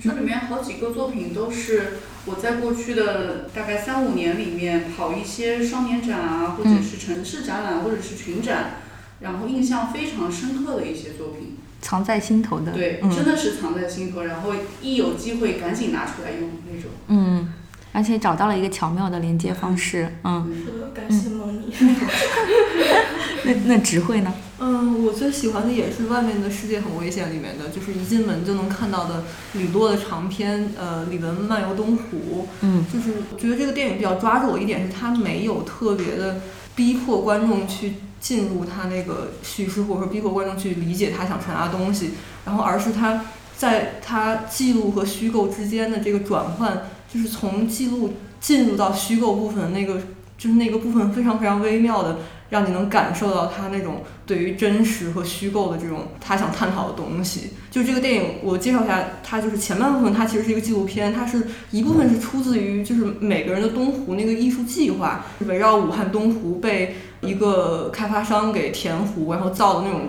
[0.00, 1.94] 这里面好几个作品都是
[2.26, 8.74] 我在过去的大概三五年里面跑一些双年展啊，或者是城市展览，或者是群展，
[9.18, 11.56] 然后印象非常深刻的一些作品。
[11.82, 16.90] 藏在心头的，对，真的是藏在心头，然后一有机会赶紧拿出来用那种。
[17.08, 17.52] 嗯，
[17.92, 20.14] 而且找到了一个巧妙的连接方式。
[20.22, 21.74] 嗯，是的，感谢梦妮。
[23.44, 24.32] 那那直慧呢？
[24.60, 32.46] 嗯，我最喜欢的也是《外面的世界很危险》里面的，就是一进门就能看到的吕多的长篇，呃，李文漫游东湖。
[32.60, 36.40] 嗯，就是觉得这个电影比较抓住我一点是，它没有特别的
[36.76, 37.94] 逼迫观众去。
[38.22, 42.12] 进入他那个叙事，或者说逼迫观众去理解他想传达的东西，
[42.46, 43.24] 然后而是他
[43.56, 46.82] 在他记录和虚构之间的这个转换，
[47.12, 50.00] 就是从记录进入到虚构部分的那个，
[50.38, 52.18] 就是那个部分非常非常微妙的，
[52.52, 57.50] 让你能感受到他那种对于真实和虚构的这种他想探讨的东西。
[57.70, 66.94] 就这个电影，我介绍一下，它就是前半部分，它其实是一个纪录片，它是一部分是出自于就是每个人的东湖那个艺术计划，围绕武汉东湖被。
[67.22, 70.08] 一个开发商给填湖，然后造的那种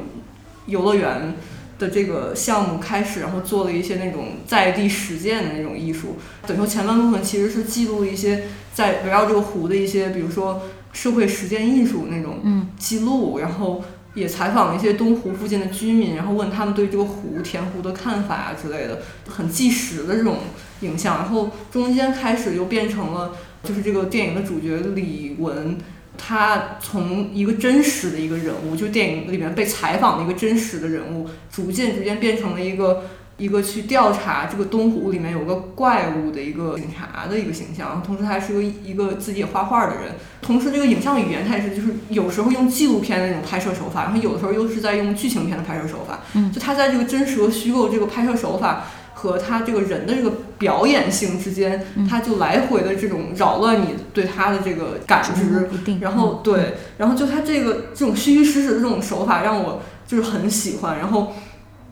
[0.65, 1.36] 游乐园
[1.77, 6.17] 的这个项目开始，然后做了一些那种在地实践的那种艺术。
[6.47, 20.38] 等于说前半部分其实是记录一些在围绕这个湖的一些，比如说社会实践艺术那种记录，然后也采访了一些东湖附近的居民，然后问他们对这个湖填湖的看法啊之类的，很纪实的这种
[20.82, 21.17] 影像。
[21.17, 25.77] 然后中间开始又变成了就是这个电影的主角李文。
[26.15, 33.06] 他从一个真实的一个人物，就电影里面被采访的一个真实的人物，逐渐逐渐变成了一个
[33.43, 38.01] 一个去调查这个东湖里面有个怪物的一个警察的一个形象。
[38.01, 40.15] 同时，他还是个一个自己也画画的人。
[40.41, 46.21] 同时，这个影像语言他也是就是有时候用纪录片的那种拍摄手法，然后有的时候又是在用剧情片的拍摄手法。
[46.36, 48.84] 嗯，就他在这个真实和虚构这个拍摄手法。
[49.15, 55.69] 和他这个人的这个表演性之间，他就来回的这种扰乱你对他的这个感知，
[56.01, 61.32] 然后对，然后就他这个这种虚虚实实的这种手法让我就是很喜欢，然后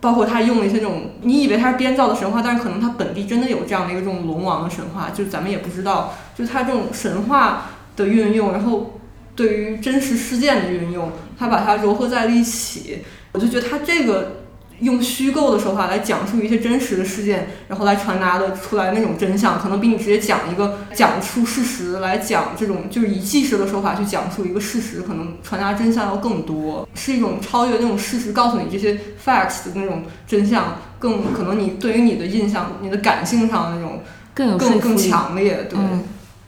[0.01, 8.99] 包括他用了一些这种你以为他是编造的神话，但是可能他本地真的有这样的一个这种龙王的神话，就咱们也不知道，就他这种神话的运用，然后
[9.35, 12.99] 对于真实事件的运用，他把它糅合在了一起，
[13.31, 14.40] 我就觉得他这个。
[14.81, 34.01] 用虚构的手法来讲述一些真实的事件，然后来传达的出来那种真相，可能比你直接讲一个讲述事实来讲这种就是以纪实的手法去讲述一个事实，可能传达真相要更多，是一种超越那种事实告诉你这些 facts 的那种真相，更可能你对于你的印象、你的感性上的那种
[34.33, 35.79] 更有更更强烈，对。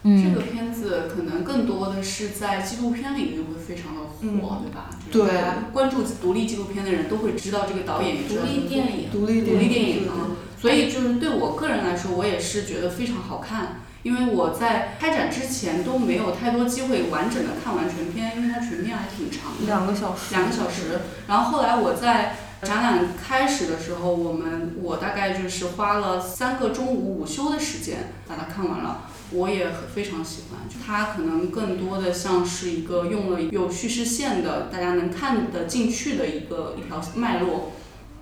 [0.06, 4.90] 嗯，这个片子可能更多的是在纪录片领域会非常的火，对吧？
[5.10, 10.36] 就是大家关注独立纪录片的人都会知道这个导演，独立电影，独立独立电影啊。
[10.60, 21.00] 所以就是对我个人来说，我也是觉得非常好看，因为我在开展之前都没有太多机会完整的看完全片，因为它全片还挺长的，两个小时，两个小时。
[21.26, 29.02] 然后后来我在展览开始的时候，我们我大概就是花了三个中午午休的时间把它看完了。
[29.30, 37.72] 我也非常喜欢，就它可能更多的像是一个用了有叙事线的，大家能看得进去的一个一条脉络，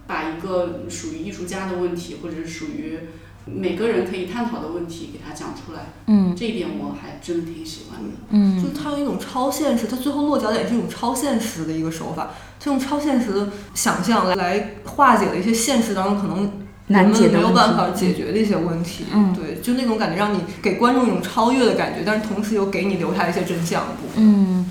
[0.07, 2.99] 把一个属于艺术家的问题，或者是属于
[3.45, 5.93] 每个人可以探讨的问题给他讲出来。
[6.07, 8.11] 嗯，这一点我还真的挺喜欢的。
[8.31, 16.51] 嗯，就是它有一种超现实，他最后落脚点是一种超现实的一个手法，他用超现实的想象来来化解了一些现实当中可能。
[16.89, 23.85] 人们没有办法解决的一些问题，嗯，对，就那种感觉让你给观众一种超越的感觉，但是同时又给你留下一些真相。
[24.17, 24.69] 嗯，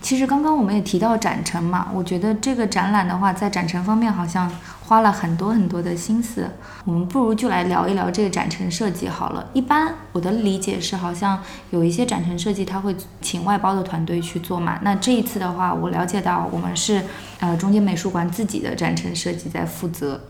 [0.00, 4.48] 其实刚刚我们也提到展陈嘛，我觉得这个展览的话，在展陈方面好像
[4.88, 6.48] 花了很多很多的心思。
[6.86, 9.46] 我们不如就来聊一聊这个展陈设计好了。
[9.52, 11.38] 一般我的理解是，好像
[11.70, 14.78] 有一些展陈设计他会请外包的团队去做嘛。
[14.82, 17.04] 那这一次的话，我了解到我们是
[17.40, 20.20] 呃中间美术馆自己的展陈设计在负责。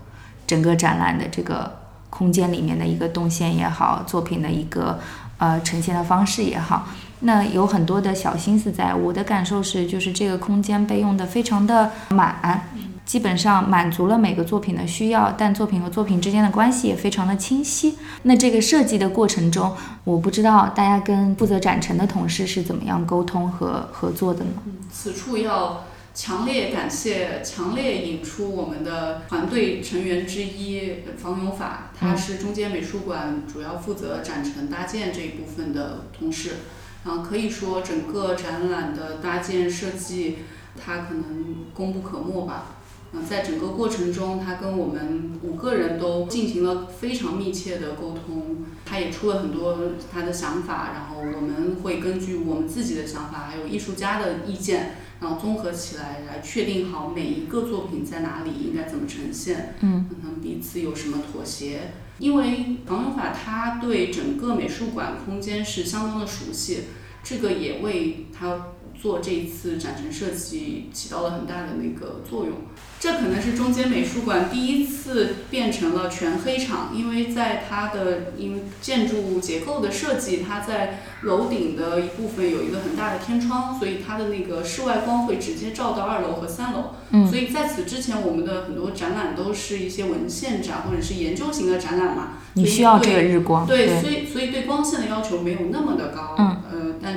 [0.47, 1.71] 整个展览的这个
[2.09, 4.99] 空间里面的一个动线也好，作品的一个
[5.37, 6.89] 呃呈现的方式也好，
[7.21, 8.95] 那有很多的小心思在。
[8.95, 12.67] 我的感受是，就是这个空间被用的非常的满，
[13.09, 17.97] 基本上满足了每个作品的需要，但作品和作品之间的关系也非常的清晰。
[18.25, 24.51] 那这个设计的过程中，我不知道大家跟负责展陈的同事是怎么样沟通和合作的呢？
[24.93, 25.85] 此处要。
[26.15, 36.57] 强烈感谢，强烈引出我们的团队成员之一房永法，他是中间美术馆主要负责展陈搭建这一部分的同事。
[37.05, 40.39] 啊可以说整个展览的搭建设计，
[40.77, 42.78] 他可能功不可没吧。
[43.13, 49.79] 嗯，在整个过程中，他跟我们五个人都进行了非常密切的沟通，他也出了很多
[50.13, 54.97] 他的想法，然后我们会根据我们自己的想法，还有艺术家的意见。
[55.21, 61.91] 然后综合起来，来确定好每一个作品在哪里，应该怎么呈现，嗯，可能彼此有什么妥协。
[62.21, 66.85] 因为唐永法他对整个美术馆空间是相当的熟悉，
[67.25, 68.67] 这个也为他
[69.01, 72.55] 做这一次展陈设计起到了很大的那个作用。
[73.01, 86.95] 这可能是中间美术馆第一次变成了全黑场，因为在它的因为建筑结构的设计，它在楼顶的一部分有一个很大的天窗，所以它的那个室外光会直接照到二楼和三楼。
[87.11, 87.25] 嗯。
[87.29, 92.31] 所以在此之前，我们的很多展览都是一些文献展或者是研究型的展览嘛。
[92.55, 93.65] 你需要这个日光。
[93.65, 96.35] 对，所以所以对光线的要求没有那么的高。
[96.37, 96.48] 嗯。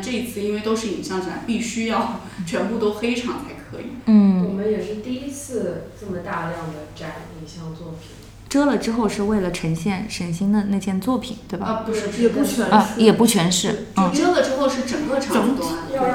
[0.02, 3.86] 这一次因为都是影像展，必须要全部都黑场才可以。
[4.06, 4.45] 嗯。
[4.45, 8.10] 我们也是第一次这么大量的展影像作品。
[8.49, 11.66] 遮了之后是为了呈现沈星的那件作品，对吧？
[11.68, 12.64] 啊，不是，也不全是。
[12.64, 13.86] 啊，也不全是。
[13.95, 15.64] 就遮了之后是整个场都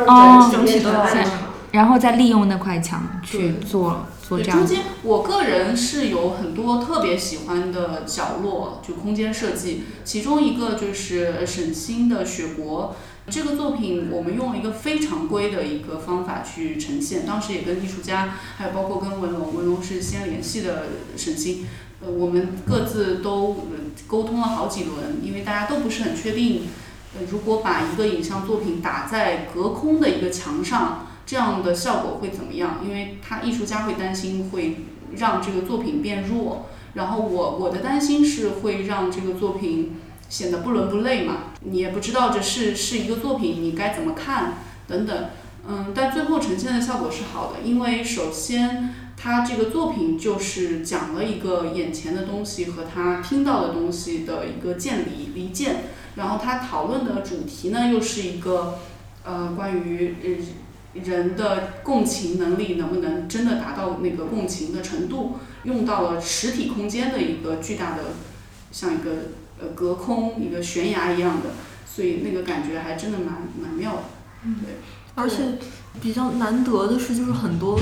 [0.07, 1.33] 哦，整体都暗场
[1.73, 4.59] 然后再利用那块墙去做做这样。
[4.59, 9.85] 中间，我个人是有很多特别喜欢的角落，就空间设计。
[10.05, 12.95] 其中一个就是沈星的《雪国》
[13.29, 17.27] 这个作品，我们用了一个非常规的一个方法去呈现。
[17.27, 21.67] 当时也跟艺术家，还有包括跟文龙，文龙是先联系的沈星。
[22.01, 23.57] 呃，我们各自都
[24.07, 26.69] 沟通了好几轮，因为大家都不是很确定，
[27.17, 32.81] 呃，如果把一个影像作品打在隔空的一个墙上，这样的效果会怎么样？
[32.87, 34.77] 因为他艺术家会担心会
[35.17, 39.97] 让这个作品变弱，然后我我的担心是会让这个作品
[40.29, 44.55] 显得不伦不类嘛，你也不知道这是是一个作品，你该怎么看
[44.87, 45.31] 等等，
[45.69, 48.95] 嗯，但最后呈现的效果是好的，因为首先。
[49.19, 55.85] 他这个作品就是讲了一个眼前的东西和他听到的东西的一个渐离离间，
[56.17, 58.79] 然后他讨论的主题呢又是一个，
[59.25, 60.17] 呃，关于
[60.93, 68.03] 人的共情能力能不能真的达到那个共情的程度，用到了实体空间的一个巨大的，
[68.71, 69.11] 像一个
[69.61, 71.51] 呃隔空一个悬崖一样的，
[71.87, 73.29] 所以那个感觉还真的蛮
[73.61, 74.03] 蛮妙的，
[74.65, 74.77] 对，
[75.15, 75.59] 而且
[76.01, 77.79] 比较难得的是就是很多。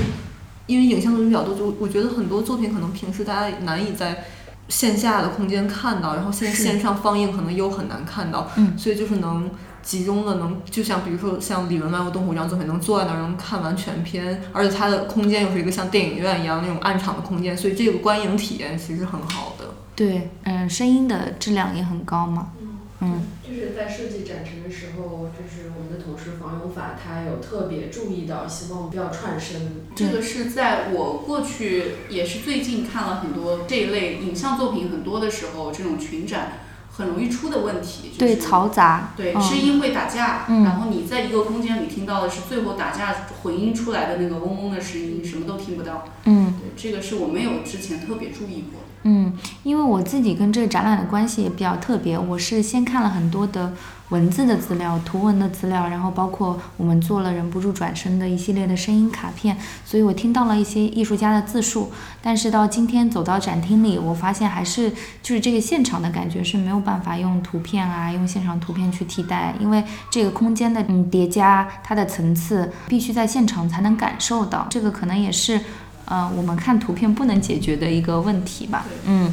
[0.66, 4.24] 因为影像作品比较多，就我觉得很多作品可能平时大家难以在
[4.70, 9.50] 线下的空间看到，然后现在线上放映可能又很难看到，嗯所以就是能
[9.84, 19.66] 集中的能，就像比如说像李文漫游东湖这样作品，能坐在那儿能看完全片，而且它的空间又是一个像电影院一样那种暗场的空间，所以这个观影体验其实很好的。
[19.94, 22.52] 对，嗯，声音的质量也很高嘛。
[23.00, 29.60] 嗯就是在设计展陈的时候，就是我们的同事房永法他有特别注意到，希望不要串声。
[29.94, 36.52] 这个是在我过去也是最近看了很多这一类影像作品很多的时候，这种群展
[36.96, 38.10] 很容易出的问题。
[38.16, 39.12] 就是、对，嘈杂。
[39.16, 46.06] 对，嗯声音会打架，嗯然后你在一个空间里听到的是最后打架混音出来的那个嗡嗡的声音，什么都听不到。
[46.24, 48.83] 嗯对，这个是我没有之前特别注意过的。
[49.06, 49.32] 嗯，
[49.62, 53.70] 因为我自己跟这个展览的关系也比较特别，我是先看了很多的
[54.08, 61.92] 文字的资料、图文的资料，然后包括我们做了忍不住转身的一系列的声音卡片，所以我听到了一些艺术家的自述。
[62.22, 64.90] 但是到今天走到展厅里，我发现还是
[65.22, 75.60] 就是这个现场的感觉是没有办法用图片啊，用现场图片去替代，因为这个空间的嗯叠加，它的层次必须在现场才能感受到，这个可能也是。
[76.06, 78.84] 呃，我们看图片不能解决的一个问题吧。
[79.06, 79.32] 嗯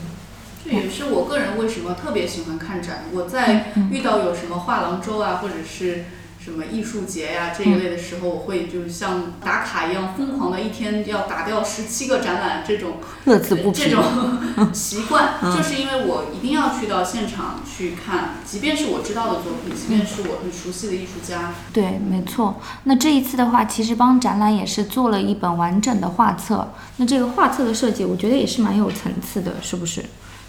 [0.64, 3.06] 这也是我个人为什么特别喜欢看展。
[3.12, 6.06] 我在嗯遇到有什么画廊周啊，或者是
[6.44, 12.94] 什么艺术节呀、这一类的时候，我会就是像打卡一样疯狂的一天要打掉十七个展览这种
[13.26, 13.84] 乐此不疲。
[13.84, 14.04] 这种
[14.74, 22.60] 习惯，嗯就是因为我一定要去到现场去看，即便是我知道的作品，即便是我很熟悉的艺术家，对，没错。
[22.86, 26.74] 那这一次的话，其实帮展览也是做了一本完整的画册。
[26.98, 30.04] 那这个画册的设计，我觉得也是蛮有层次的，是不是？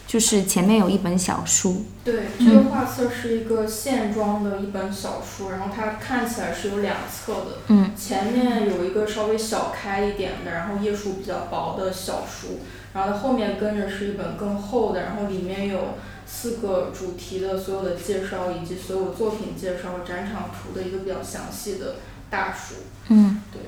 [0.06, 7.90] 就是前面有一本小书，对，这个画册是一个线装的一本小书，然后它看起来是有两侧的，嗯。
[7.96, 12.60] 前面有一个稍微小开一点的，然后页数比较薄的小书，
[12.92, 15.94] 然后它后面跟着是一本更厚的，然后里面有
[16.26, 21.96] 四个主题的所有的介绍以及所有作品介绍、展场图的一个比较详细的
[22.28, 22.74] 大书。
[23.08, 23.60] 嗯，对。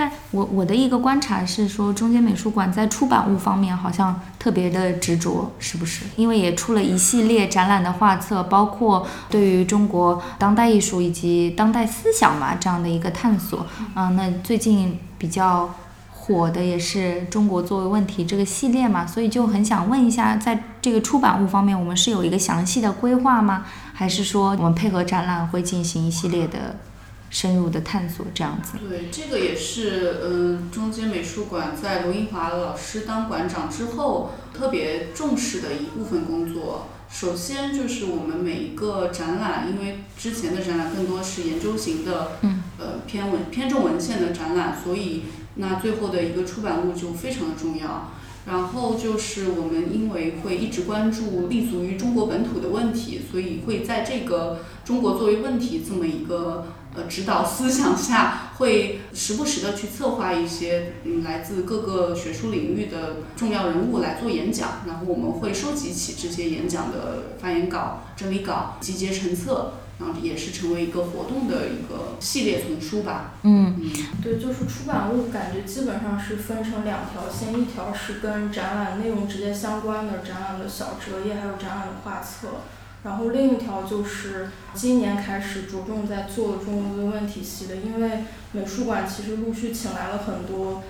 [0.00, 6.06] 但我我的一个观察是说，中间美术馆在出版物方面好像特别的执着，是不是？
[6.16, 13.66] 因为也出了一系列展览的画册，包括对于中国当代艺术以及当代思想嘛这样的一个探索。
[13.94, 15.68] 嗯、那最近比较
[16.10, 23.66] 火的也是中国作为问题这个系列嘛，所以就很想问一下，在这个出版物方面，我们是有一个详细的规划吗？
[23.92, 26.76] 还是说我们配合展览会进行一系列的
[27.30, 28.72] 深入的探索这样子？
[28.86, 36.88] 对，这个也是，嗯，中间美术馆在罗英华老师当馆长之后特别重视的一部分工作。
[37.08, 45.22] 首先就是我们每一个展览，因为之前的展览更多是研究型的，嗯呃，偏文偏重文献的展览，所以
[45.54, 48.12] 那最后的一个出版物就非常的重要。
[48.46, 73.34] 然后就是我们因为会一直关注立足于中国本土的问题，所以会在这个中国作为问题这么一个呃指导思想下，会时不时的去策划一些嗯来自各个学术领域的重要人物来做演讲，然后我们会收集起这些演讲的发言稿、整理稿，集结成册，然后也是成为一个活动的一个系列丛书吧。
[73.42, 73.76] 嗯。
[73.80, 82.48] 嗯，对，就是出版物感觉基本上是分成两条线，一条是跟展览内容直接相关的展览的小折页，还有展览的画册，
[83.02, 90.82] 然后另一条就是今年开始着重在做中国的问题系的，因为美术馆其实陆续请来了很多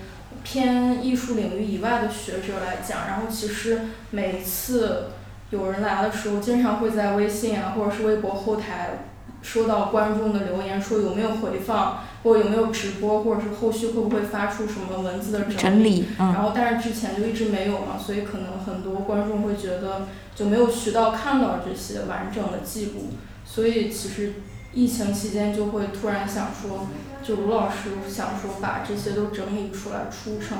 [0.43, 5.11] 偏艺术领域以外的学者来讲，然后其实每次
[5.51, 9.05] 有人来的时候，经常会在微信啊或者是微博后台
[9.41, 11.99] 收到观众的留言，说有没有回放。
[12.23, 16.33] 或有没有直播，或者是后续会不会发出什么文字的整整理，嗯。
[16.33, 23.09] 然后，但是之前就一直没有嘛，所以可能很多观众会觉得就没有渠道看到这些完整的记录，
[23.45, 24.33] 所以其实
[24.73, 26.87] 疫情期间就会突然想说，
[27.23, 30.57] 就卢老师想说把这些都整理出来，出成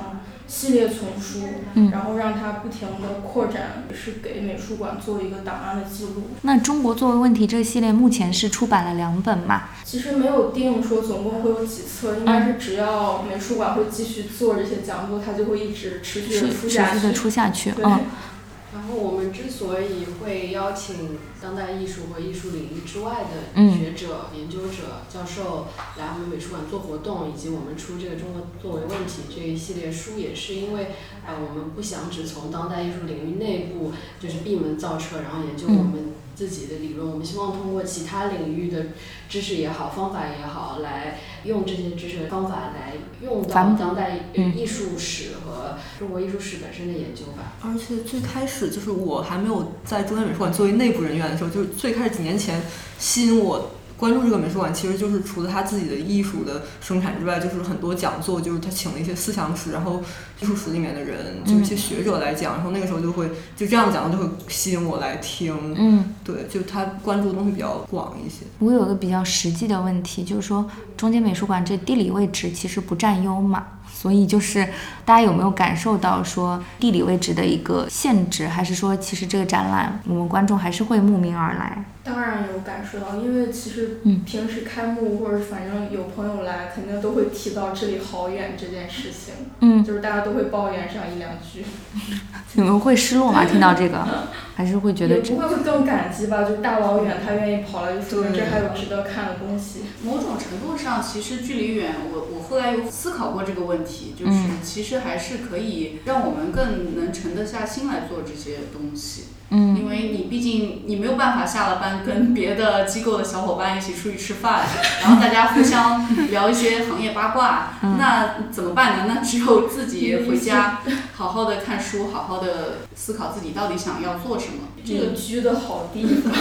[0.47, 1.39] 系列丛书，
[1.75, 6.23] 嗯然后让它不停的扩展，也是给美术馆做一个档案的记录。
[6.41, 9.69] 那中国作为问题这个系列目前是出版了两本嘛？
[9.83, 17.13] 其实没有定说总共会有几册，应该是只要美术馆会继续做这些讲座，它就会一直持续的出下去持续的。
[17.13, 17.99] 出下去，嗯
[18.73, 23.77] 然后我们之所以会邀请当代艺术和艺术领域之外的嗯。
[23.77, 25.67] 学者、研究者、教授
[25.97, 30.91] 来我们美术馆做活动，以及我们出这个中国作为问题这一系列书，也是因为
[31.27, 35.77] 呃我们不想只从当代艺术领域内部就是闭门造车，然后研究嗯。
[35.77, 38.87] 我们自己的理论，我们希望通过其他领域的
[39.29, 47.53] 知识也好、方法也好，来用这些知识方法来用到当代艺术史和中国艺术史本身的研究吧。
[47.61, 52.59] 而且最开始就是我还没有在中央美术馆作为内部人员的时候，就是最开始几年前
[52.97, 53.73] 吸引我。
[54.01, 60.01] 关注这个美术馆，其实就是除了他自己的艺术的生产之外，就是很多讲座，就是他请了一些思想史，然后
[60.41, 65.55] 艺术史里面的人，就一些学者来讲，然后那个时候就会就这样讲，就会吸引我来听。
[65.77, 68.37] 嗯，对，就他关注的东西比较广一些。
[68.57, 73.67] 我有个比较实际的问题，就是说中间美术馆这地理位置其实不占优嘛。
[74.01, 74.67] 所以就是
[75.05, 81.85] 大家有没有感受到说地理位置的一个限制，还是说其实这个展览我们观众还是会慕名而来？
[82.03, 89.35] 当然有感受到，因为其实平时开幕或者反正有朋友来，肯定都会提到这里好远这件事情。
[89.59, 91.63] 嗯，就是大家都会抱怨上一两句。
[92.53, 93.45] 你们会失落吗？
[93.45, 94.03] 听到这个，
[94.57, 95.15] 还是会觉得？
[95.15, 96.43] 也不会会更感激吧？
[96.43, 99.81] 就大老远他愿意跑来，就说明这还有值得看的东西。
[100.03, 109.23] 某种程度上，其实距离远，我我后来有思考过这个问题，就是其实还是可以让我们更能沉得下心来做这些东西。
[109.53, 114.61] 嗯，因为你毕竟你没有办法下了班跟别的机构的小伙伴一起出去吃饭，
[115.03, 119.13] 然后大家互相聊一些行业八卦，那怎么办呢？
[119.13, 120.79] 那只有自己回家
[121.13, 124.69] 好好的看书，好好的思考自己到底想要做什么。
[124.83, 126.33] 这个居的好地方，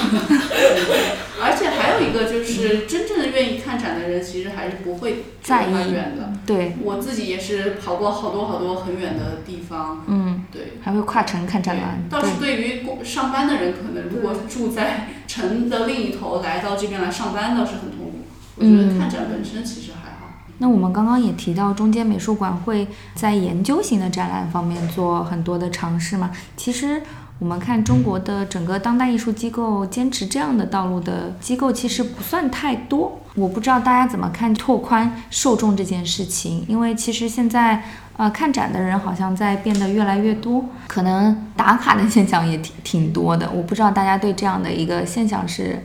[1.43, 6.33] 而且还有一个就是真正的愿意看展的人，其实还是不会在意远的。
[6.47, 10.03] 对，我自己也是跑过好多好多很远的地方。
[10.07, 12.03] 嗯，对，还会跨城看展览。
[12.09, 18.21] 倒是对于上班的人，可能如果住在城的另一头，来到这边来上班倒是很痛苦。
[18.57, 20.29] 我觉得看展本身其实还好。
[20.59, 26.31] 那我们刚刚也提到，中间美术馆会在研究型的展览方面做很多的尝试嘛？
[26.57, 27.03] 其实。
[27.39, 33.19] 我们看中国的整个当代艺术机构坚持这样的道路的机构其实不算太多。
[33.41, 37.83] 我不知道大家怎么看拓宽受众这件事情，因为其实现在
[38.19, 43.51] 呃看展的人好像在变得越来越多，可能打卡的现象也挺挺多的。
[43.51, 45.83] 我不知道大家对这样的一个现象是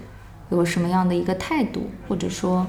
[0.49, 2.67] 有什么样的一个态度，或者说。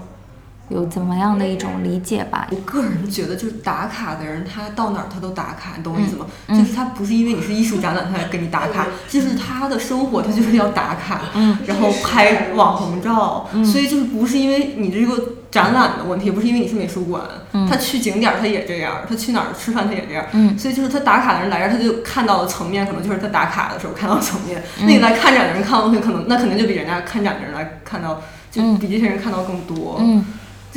[0.68, 2.48] 有怎么样的一种理解吧？
[2.50, 6.26] 我个人觉得，就是打卡的人，他到哪儿他都打卡，你懂我意思吗？
[6.48, 11.20] 就是他不是因为你是艺术展览，他来给你打卡，就是他的生活，他就是要打卡，
[11.66, 17.22] 然后拍网红照，所以就是不是因为你这个展览的问题，不是因为你是美术馆，
[17.68, 20.26] 他去景点他也这样，他去哪儿吃饭他也这样，
[20.58, 30.00] 所以就是他打卡的人来这儿，他就看到的层面，可能就是他打卡的时候看到层面，那你来看展的人看到东西，可能那肯定就比人家看展的人来看到，就比这些人看到更多。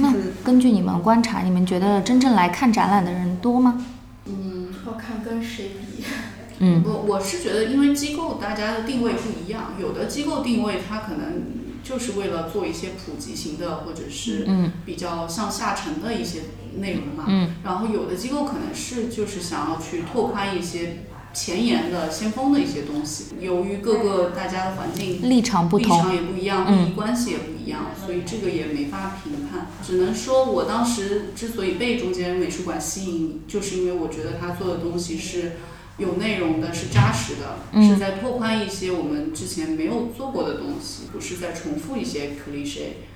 [0.02, 3.86] 那根据你们观察，你们觉得真正来看展览的人多吗？
[4.26, 6.04] 嗯，要看跟谁比。
[6.60, 11.44] 嗯， 我我是觉得，因为机构大家的定位不一样，有的机构定位它可能
[11.84, 14.48] 就是为了做一些普及型的，或者是
[14.86, 16.42] 比较向下沉的一些
[16.80, 17.26] 内容嘛。
[17.28, 17.56] 嗯。
[17.64, 21.06] 然后有的机构可能是就是想要去拓宽一些。
[21.34, 29.68] 前沿的、先锋的一些东西，由于各个大家的环境立场不同，立场也不一样，利益关系也不一样，所以这个也没法评判。
[29.86, 35.54] 只能说我当时之所以被中间美术馆吸引，就是因为我觉得他做的东西是
[35.98, 43.08] 有内容的，是扎实的，是在拓宽一些我们之前没有做过的东西，不是在重复一些 cliché。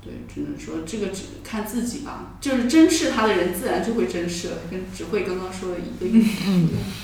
[0.00, 6.28] 对，只能说这个只看自己吧，就是珍视他的人，自然就会珍视了，跟只会刚刚说的一个意思。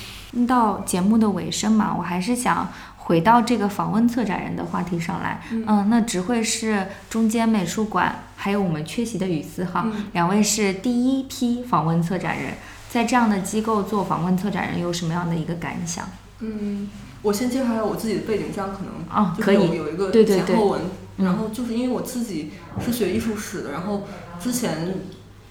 [0.46, 5.40] 到节目的尾声嘛，我还是想回到这个访问策展人的话题上来。
[5.50, 12.54] 嗯，那只会是中间美术馆，还有我们缺席的雨思哈，两位是第一批访问策展人，
[12.90, 16.06] 在这样的机构做访问策展人有什么样的一个感想？
[16.40, 16.88] 嗯，
[17.22, 20.82] 我先介绍一下我自己的背景，这样可能啊可以有一个前后文。
[21.16, 22.52] 然后就是因为我自己
[22.84, 24.06] 是学艺术史的，然后
[24.38, 24.94] 之前。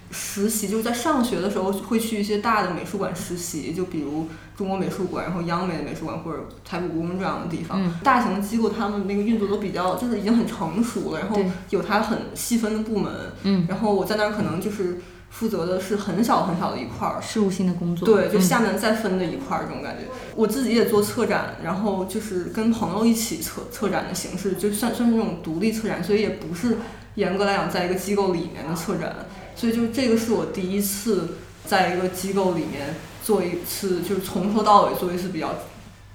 [0.09, 7.79] 实习就是在上学的时候会去一些大的美术馆实习，就比如中国美术馆，然后央美的美术馆或者台北故宫这样的地方。
[8.03, 11.39] 大型机构他们那个运作都比较就是已经很成熟了，然后
[11.69, 13.13] 有它很细分的部门。
[13.43, 14.99] 嗯然后我在那儿可能就是
[15.29, 18.07] 负责的是很小很小的一块儿事务性的工作。
[18.07, 20.05] 对，就下面再分的一块儿这种感觉。
[20.35, 26.77] 我自己也做策展，然后就是跟朋友一起策策展的形式，就算算是那种独立策展，所以也不是
[27.13, 29.15] 严格来讲在一个机构里面的策展。
[29.55, 31.35] 所以就这个是我第一次
[31.65, 32.95] 在一个机构里面
[33.27, 35.49] 做一次，就是从头到尾做一次比较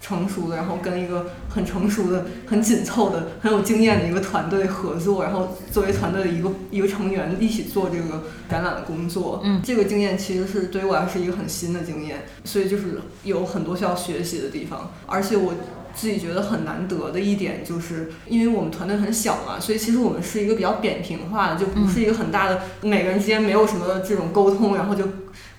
[0.01, 9.43] 成熟的，然后跟一个很成熟的、很紧凑的、很有经验的一个团队合作，然后作为团队的一个一个成员一起做这个展览的工作。
[9.45, 15.53] 嗯，这个经验其实是对于我来说是一个很新的经验，所以就是有很多需要学习的地方，而且我
[15.95, 25.05] 自己觉得很难得的一点，就是因为我们团队很小嘛，所以其实我们是一个比较扁平化的，就不是一个很大的，每个人之间没有什么这种沟通，然后就。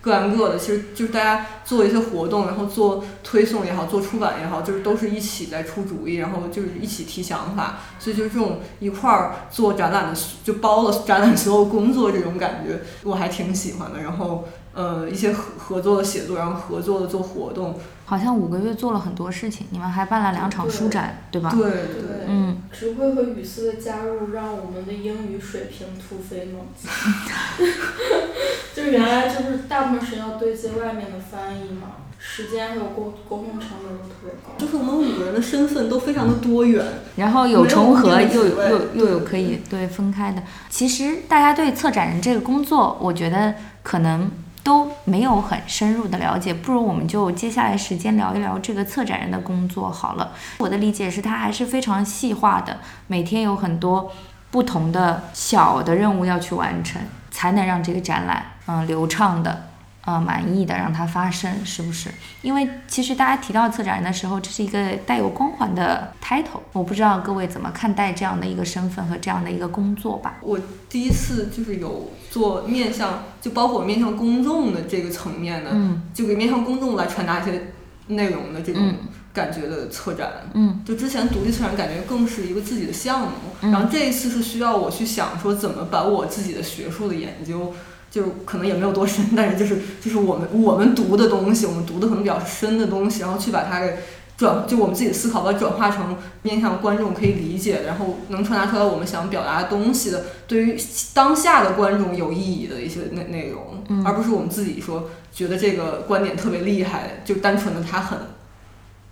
[0.03, 14.01] 各干各的，其实就是大家做一些活动，然后做推送也好，做出版也好，就是都是一起在出主意，然后就是一起提想法，所以就是这种一块儿做展览的，就包了展览所有工作这种感觉，我还挺喜欢的。
[14.01, 14.43] 然后
[14.73, 21.49] 呃，一些合合作的写作，然后合作的做活动，好像五个月做了很多事情，你们还办了两场书展，对吧？
[21.51, 22.61] 对对，嗯。
[22.71, 26.89] 指挥和语丝的加入，让我们的英语水平突飞猛进。
[28.75, 34.55] 就是原来就是大部分时间要对接外面的翻译嘛，时间还有沟沟通成本都特别高。
[34.57, 36.83] 就是我们五个人的身份都非常的多元，
[37.15, 40.41] 然后有重合，又有又又有可以对分开的。
[40.69, 44.31] 其实大家对策展人这个工作，我觉得可能
[44.63, 50.31] 都没有很深入的了解，不如我们就接下来时间聊一聊这个策展人的工作好了。
[50.57, 54.11] 我的理解是，他还是非常细化的，每天有很多
[54.49, 57.01] 不同的小的任务要去完成。
[57.35, 59.69] 才能让这个展览，嗯，流畅的，
[60.05, 62.09] 呃，满意的让它发生，是不是？
[62.41, 70.37] 因为其实大家提到策展人的时候，这是一个带有光环的 title，我不知道各位怎么看待这样的一个身份和这样的一个工作吧。
[70.41, 77.71] 我第一次就是有做面向，就包括面向公众的这个层面的，嗯，就给面向公众来传达一些
[78.07, 78.93] 内容的这种。
[79.33, 83.27] 感觉的策展，嗯，就之前独立策展感觉更是一个自己的项目，
[83.61, 87.73] 然后这一次是需要我去想说怎么把我自己的学术的研究，
[88.13, 93.97] 就可能也没有多深，但是就是就是我们我们读的东西，我们读的可能比较深的东西，然后去把它给
[94.37, 100.77] 转，就我们自己的思考把它转化成面向观众可以理解，然后能传达出来我们想表达的东西的，对于
[101.15, 108.19] 当下的观众有意义的一些内内容，而不是我们自己说觉得这个观点特别厉害，就单纯的它很。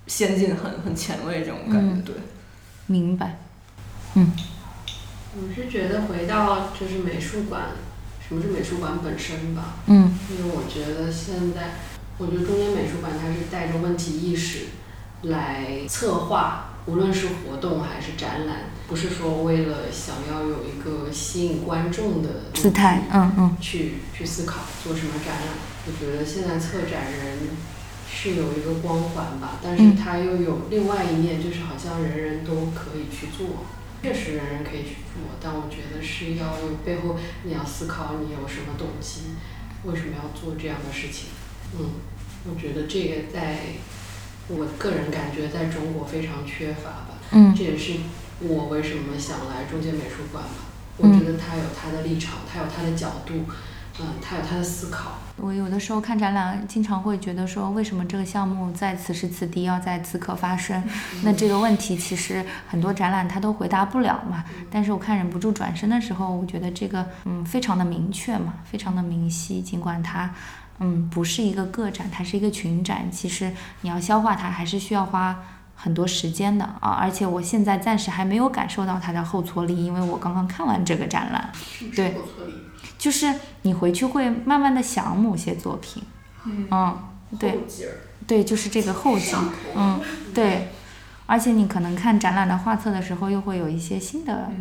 [0.08, 2.16] 先进很很前卫这种感觉，对，
[2.88, 3.38] 明白，
[4.16, 4.34] 嗯，
[5.38, 7.68] 我是觉得回到就是美术馆，
[8.32, 11.76] 什么是美术馆本身吧，嗯，因为我觉得现在，
[12.18, 14.68] 我觉得中间美术馆它是带着问题意识
[15.24, 25.50] 来策划，无论是活动还是展览，不是说为了想要有一个吸引观众的姿态，嗯嗯，去去思考做什么展览，
[25.88, 27.50] 我觉得现在策展人。
[28.14, 33.64] 是有一个光环吧，但是它又有另外一面，就是好像人人都可以去做，
[34.02, 39.36] 确实人人可以去做，但我觉得是要有背后你要思考你有什么动机，
[39.84, 41.30] 为什么要做这样的事情，
[41.78, 41.92] 嗯，
[42.46, 43.60] 我觉得这个在
[44.48, 47.94] 我个人感觉在中国非常缺乏吧，嗯，这也是
[48.40, 50.66] 我为什么想来中间美术馆吧，
[50.98, 53.46] 我觉得他有他的立场，他有他的角度。
[54.00, 55.20] 嗯，他有他的思考。
[55.42, 60.84] 我有的时候看展览，经常会觉得说，为什么这个项目在此时此地要在此刻发生？
[61.24, 64.44] 那这个问题其实很多展览它都回答不了嘛。
[64.70, 69.62] 但是我看忍不住转身的时候，我觉得这个嗯非常的明确嘛，非常的明晰。
[69.62, 70.32] 尽管它
[70.78, 75.36] 嗯不是一个个展，它是一个群展，其实你要消化它还是需要花
[75.74, 76.92] 很多时间的啊。
[76.92, 81.50] 而且我现在暂时还没有感受到它的后挫力，因为我刚刚看完这个展览。
[81.96, 82.16] 对。
[83.02, 83.34] 就是
[83.64, 86.04] 你回去会慢慢的想某些作品，
[86.46, 87.00] 嗯，
[87.40, 87.60] 对，
[88.28, 89.36] 对，就是这个后劲，
[89.76, 90.00] 嗯，
[90.36, 90.68] 对，
[91.26, 94.52] 而且你可能看展览的画册的时候，又会有一些新的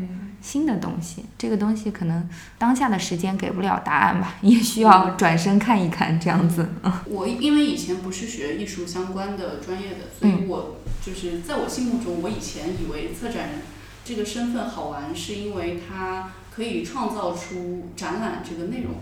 [0.40, 2.26] 新的东西，这个东西可能
[2.56, 6.66] 当下的时间给不了答案吧，也需要转身看一看这样子。
[7.04, 13.58] 我因为以前不是学艺术相关的专业的，所以我就是在我心目中，我以前以为策展人
[14.02, 16.30] 这个身份好玩，是因为他。
[16.54, 18.96] 可以创造出展览这个内容，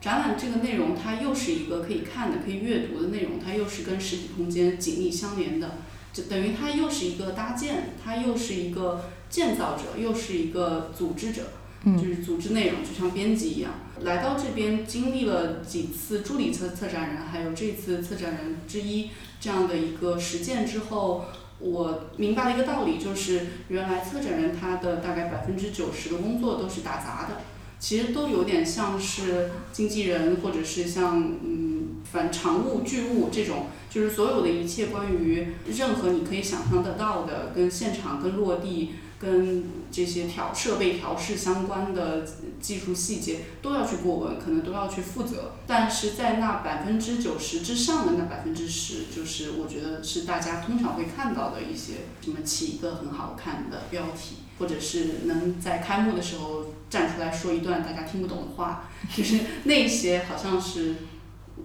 [0.00, 5.78] 展览这个内容它又是一个可以看的、可以阅读的内容，它又是跟实体空间紧密相连的，
[6.12, 11.42] 就等于它又是一个搭建，它又是一个建造者，又是一个组织者，
[11.84, 13.72] 就是组织内容，就像编辑一样。
[14.00, 21.24] 来到这边经历了几次助理策策展人，还有这次策展人之一这样的一个实践之后。
[21.62, 27.40] 我明白了一个道理，就是原来策展人他的大概百分之九十的工作都是打杂的，
[27.78, 38.92] 其实都有点像是经纪人，或者是像嗯反常务剧务这种，就是所有的一切关于任何你可以想象得到的跟现场跟落地。
[39.22, 39.62] 跟
[39.92, 42.26] 这些调设备调试相关的
[42.60, 45.52] 技术细节都要去过问，可能都要去负责。
[45.64, 60.96] 但是在那百分之九十之上的那百分之十，就是我觉得是大家通常会看到的一些什么起一个很好看的标题，或者是能在开幕的时候站出来说一段大家听不懂的话， 就是那些好像是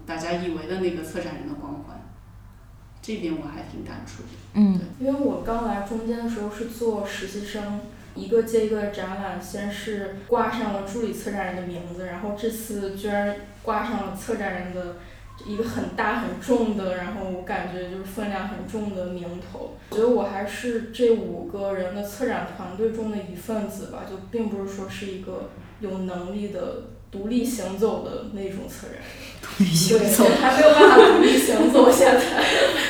[0.06, 1.97] 大家以为的那个策展人的光环。
[3.08, 4.28] 这点我还挺感触的。
[4.52, 7.80] 嗯，因为我刚来中间的时候是做实习生，
[8.14, 14.96] 一个接一个的展览，先是挂上了助理策展人的名字，然后这次居然挂上了策展人的
[15.46, 19.74] 一个很大很重的，然后我感觉就是分量很重的名头。
[19.88, 25.48] 我觉得我还是这五个人的策展团队中的一份子吧，就并不是说是一个
[25.80, 29.02] 有能力的独立行走的那种策展人。
[29.40, 32.20] 独立行走对，还没有办法独立行走，现在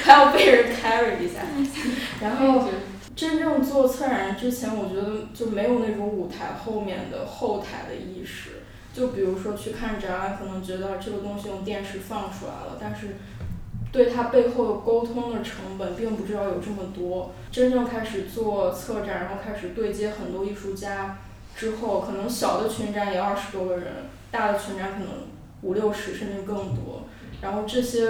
[0.02, 1.40] 还要被人 carry 一下。
[2.20, 2.68] 然后
[3.14, 8.62] 真正做策展人之前，我觉得就没有那种舞台后面的后台的意识。
[8.94, 13.16] 就比如说去看展览，可能觉得这个东西用电视放出来了，但是
[13.92, 17.32] 对它背后的沟通的成本并不知道有这么多。
[17.52, 21.18] 真正开始做策展，然后开始对接很多艺术家
[21.58, 23.86] 之后，可能小的群展也二十多个人，
[24.30, 25.08] 大的群展可能
[25.62, 27.02] 五六十甚至更多。
[27.42, 28.08] 然后这些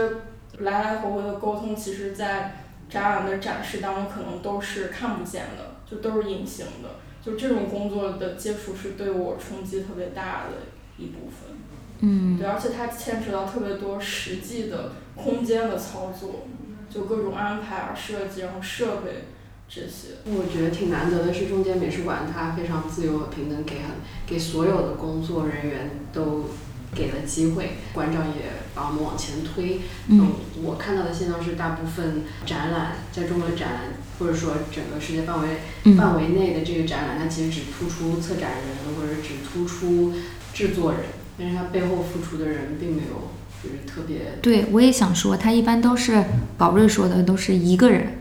[0.59, 2.57] 来来回回的沟通，其实在
[2.91, 6.97] 展览的展示当中可能都是看不见的，就都是隐形的。
[7.23, 11.57] 就这种工作的接触是对我冲击特别大的一部分。
[12.01, 16.47] 嗯对，而且它牵扯到特别多实际的空间的操作，
[16.89, 19.25] 就各种安排啊、设计，然后设备
[19.69, 20.17] 这些。
[20.25, 23.91] 我觉得挺难得的是，中间美术馆它非常自由和平等，给很
[24.27, 26.47] 给所有的工作人员都
[26.95, 29.81] 给了机会，馆长也把我们往前推。
[30.09, 33.83] 嗯，我看到的现象是，大部分展览在中国的展览，
[34.19, 35.49] 或者说整个世界范围
[35.85, 40.15] 嗯范围内的这个展览，它其实只突出策展人或者只突出
[40.55, 41.01] 制作人，
[41.39, 43.31] 但是它背后付出的人并没有
[43.63, 46.25] 就是特别对，我也想说，他一般都是
[46.57, 48.19] 宝瑞说的，都是一个人，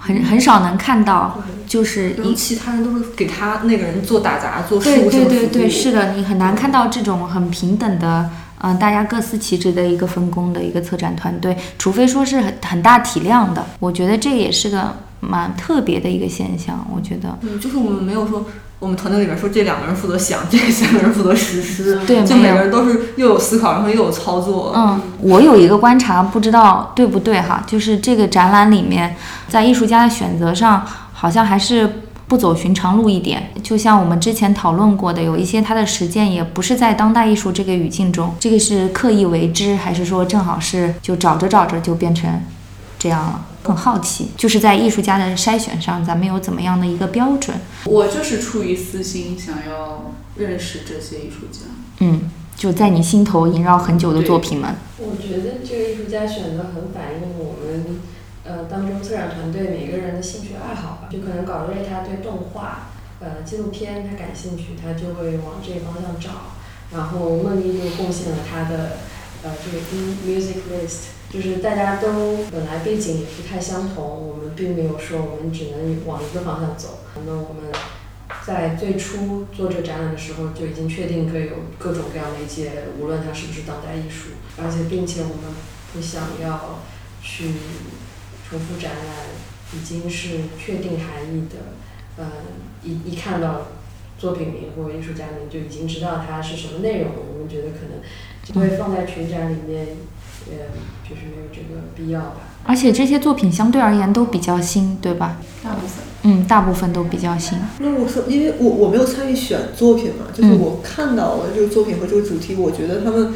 [0.00, 5.28] 很很少能看到，就是其他人都是给他那个人做打杂、做对对事务性服务。
[5.28, 8.28] 对对，是的，你很难看到这种很平等的，
[8.62, 17.38] 嗯、大家各司其职的一个分工的一个策展团队，除非说是很很大体量的，我觉得这也是个蛮特别的一个现象，我觉得。
[17.42, 18.46] 嗯，就是我们没有说，
[18.80, 24.72] 我们团队里面说这两个人负责想，这三个人负责实施，对，就每个人都是又有思考，然后又有操作。
[24.74, 29.14] 嗯，我有一个观察，不知道对不对哈，就是这个展览里面，
[29.48, 33.50] 在艺术家的选择上，好像还是不走寻常路一点。
[33.62, 42.40] 就像我们之前讨论过的，有一些它的实践也不是在当代艺术这个语境中，这个是刻意为之，还是说正好是就找着找着就变成
[43.00, 43.46] 这样了？
[43.64, 47.58] 很好奇，就是在艺术家的筛选上，咱们有怎么样的一个标准？
[47.86, 51.60] 我就是出于私心想要认识这些艺术家。
[52.00, 54.76] 嗯，就在你心头萦绕很久的作品们。
[54.98, 58.00] 我觉得这个艺术家选择很反映我们
[58.44, 61.08] 呃当中策展团队每个人的兴趣爱好吧。
[61.10, 62.90] 就可能搞瑞他对动画、
[63.20, 66.56] 呃纪录片他感兴趣，他就会往这个方向找。
[66.92, 68.96] 然后梦妮就贡献了他的
[69.42, 69.84] 呃这个
[70.26, 76.98] music list，就是大家都本来背景也不太相同，我们并没有说我们只能往一个方向走。
[77.24, 77.72] 那我们
[78.44, 85.54] 在最初做这个展览的时候就已经确定可以有各种各样的一些，无论它是不是当代艺术，而且并且我们
[85.92, 86.80] 不想要
[87.22, 87.44] 去
[88.48, 89.26] 重复展览
[89.72, 91.56] 已经是确定含义的，
[92.18, 92.26] 嗯，
[92.82, 93.68] 一一看到
[94.18, 98.02] 作品名或艺术家名就已经知道它是什么内容，我们觉得可能
[98.42, 99.86] 就会放在群展里面，
[100.48, 100.66] 呃，
[101.08, 102.36] 就是没有这个必要吧。
[102.64, 105.38] 而且这些作品相对而言都比较新，对吧？
[105.64, 107.58] 大部分嗯，大部分都比较新。
[107.78, 113.34] 那我说，因为我我没有参与选作品嘛，就是嗯我看到了这个作品和这个主题，我觉得他们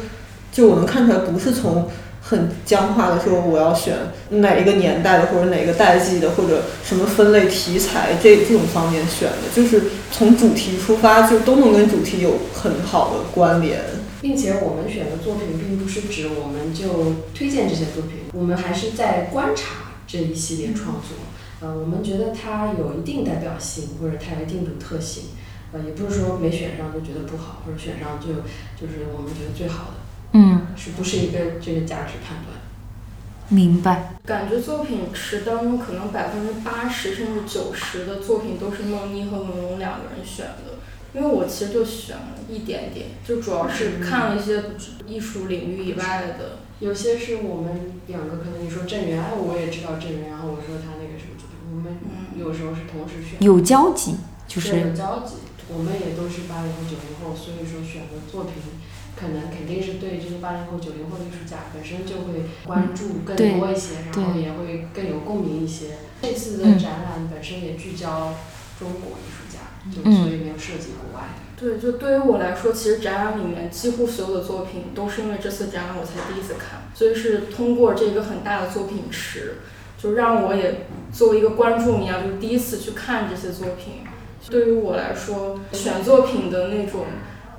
[0.51, 1.87] 就我能看出来不是从
[2.21, 3.95] 很僵化的说我要选
[4.29, 13.79] 哪一个年代的或者哪个代际的或者什么分类题材这这种方面选的，就是从主题出发，就都能跟主题有很好的关联。
[14.25, 21.15] 并且我们选的作品并不是指我们就推荐这些作品，我们还是在观察这一系列创作。
[21.61, 25.25] 呃，我们觉得它有一定代表性，或者它有一定独特性。
[25.71, 28.41] 呃，也不是说没选上就觉得不好，或者选上就
[28.75, 29.93] 就是我们觉得最好的，
[30.33, 32.57] 嗯，是不是一个这个价值判断？
[33.49, 34.15] 明白。
[34.25, 40.74] 感觉作品池当中可能百分之八十甚至九十的作品都是梦妮和文龙两个人选的，
[41.15, 44.63] 因为我其实就选了一点点，就主要是看了一些
[45.07, 46.59] 艺术领域以外的。
[46.81, 53.39] 有些是我们两个，可能你说郑源，哎，我也知道郑源，然后我说他那个什么作品，我们嗯有时候是同时选。
[53.39, 55.35] 有交集，就是有交集，
[55.71, 58.59] 我们也都是八零后、九零后，所以说选的作品
[59.15, 65.95] 可能肯定是对这些八零后、九零后的艺术家本身就会关注更多一些，然后也会更有共鸣一些。
[66.21, 68.35] 这次嗯的展览本身也聚焦
[68.77, 69.44] 中国艺术家，
[69.93, 71.27] 就嗯所以没有涉及国外。
[71.57, 79.55] 对，就对于我来说，其实展览里面几乎所有的作品都是因为这次展览我才第一次看，所以是通过这个很大的作品池，
[79.97, 84.03] 就让我也作为一个观众一样，就是第一次去看这些作品。
[84.49, 87.05] 对于我来说，选作品的那种。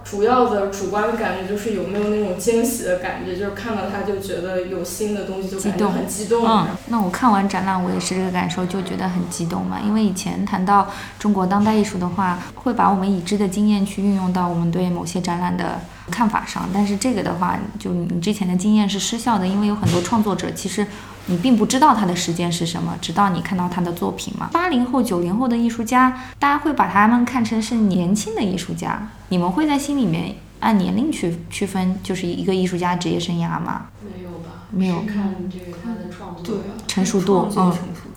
[0.08, 6.46] 主要的主观的感觉就是有没有那种惊喜的感觉，就是看到它就觉得有新的东西，就感觉很激动。
[6.46, 9.80] 嗯，那我看完展览，我也是这个感受，就觉得很激动嘛。
[9.84, 10.88] 因为以前谈到
[11.18, 15.80] 中国当代艺术的话，会把我们已知的经验去运用到我们对某些展览的
[16.10, 20.86] 看法上，但是这个的话，就你之前的经验是失效的，因为有很多创作者其实。
[21.28, 24.48] 你并不知道他的时间是什么，直到你看到他的作品嘛。
[24.52, 29.08] 八零后、九零后的艺术家，大家会把他们看成是年轻的艺术家。
[29.30, 33.86] 你们会在心里面按年龄去区分，就是一个艺术家职业生涯吗？
[34.00, 34.66] 没有吧？
[34.70, 35.00] 没有。
[35.02, 37.72] 看这个他的创作成熟度，嗯。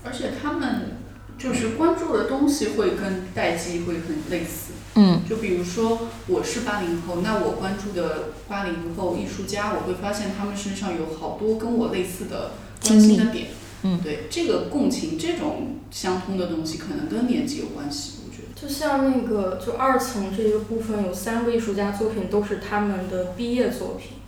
[0.06, 0.98] 而且他们
[1.36, 4.74] 就是关注的东西会跟代际会很类似。
[4.94, 5.22] 嗯。
[5.28, 12.52] 就比如说我是八零后，那我关注的八零后艺术家，我会发现他们身上有好多跟我类似的。
[12.82, 13.48] 关心的点，
[13.84, 18.62] 嗯，对这个共情这种相通的东西，可能跟年纪有关系，我觉得。
[18.62, 24.19] 就像那个，就二层这一个部分，有三个艺术家作品都是他们的毕业作品。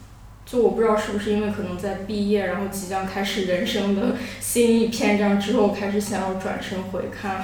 [0.52, 7.41] 就我不知道是不是因为可能在毕业，然后即将开始人生的新一篇章之后，开始想要转身回看，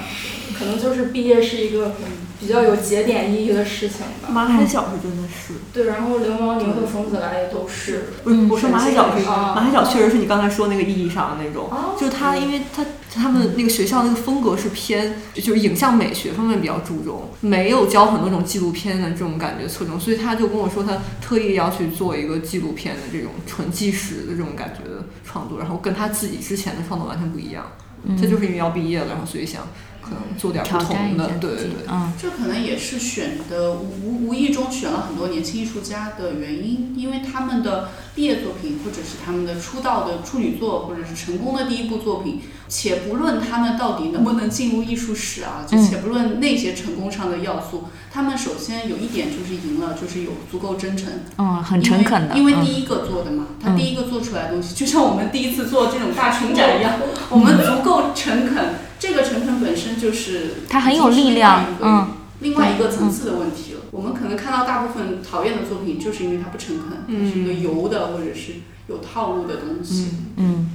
[0.59, 1.93] 可能就是毕业是一个
[2.37, 4.27] 比较有节点意义的事情吧。
[4.27, 5.53] 马海角是真的是。
[5.71, 8.09] 对，然后流氓宁和冯子来也都是。
[8.25, 22.97] 不是，我说马海角是马海角，确实是你刚才说那个意义上的那种，就他，因为他他们那个学校那个风格是偏，就是影像美学方面比较注重，没有教很多种纪录片的这种感觉侧重，所以他就跟我说，他特意要去做一个纪录片。
[22.97, 27.71] 的这种纯纪实的这种感觉的创作，然后跟他自己之前的创作完全不一样。
[28.19, 29.67] 他就是因为要毕业了，然后所以想
[30.07, 31.73] 可能做点不同的，对对对。
[31.87, 42.41] 嗯，这可能也是选的无无意中选了很多年轻艺术家的原因，因为他们的毕业作品，或者是他们的出道的处女作，或者是成功的第一部作品。
[42.69, 56.99] 且不论他们到底能不能进入艺术史啊，就且不论那些成功上的要素，他们首先有一点就是赢了，就是有足够真诚，嗯，很诚恳的，因为第一个做的嘛，他第一个做出来的东西，就像我们第一次做这种大群展一样，
[57.29, 62.07] 我们足够诚恳，这个诚恳本身就是它很有力量，嗯，
[62.39, 63.81] 另外一个层次的问题了。
[63.91, 68.53] 我们可能看到大部分讨厌的作品，就是因为它不诚恳，是一个油的或者是
[68.87, 70.71] 有套路的东西，嗯。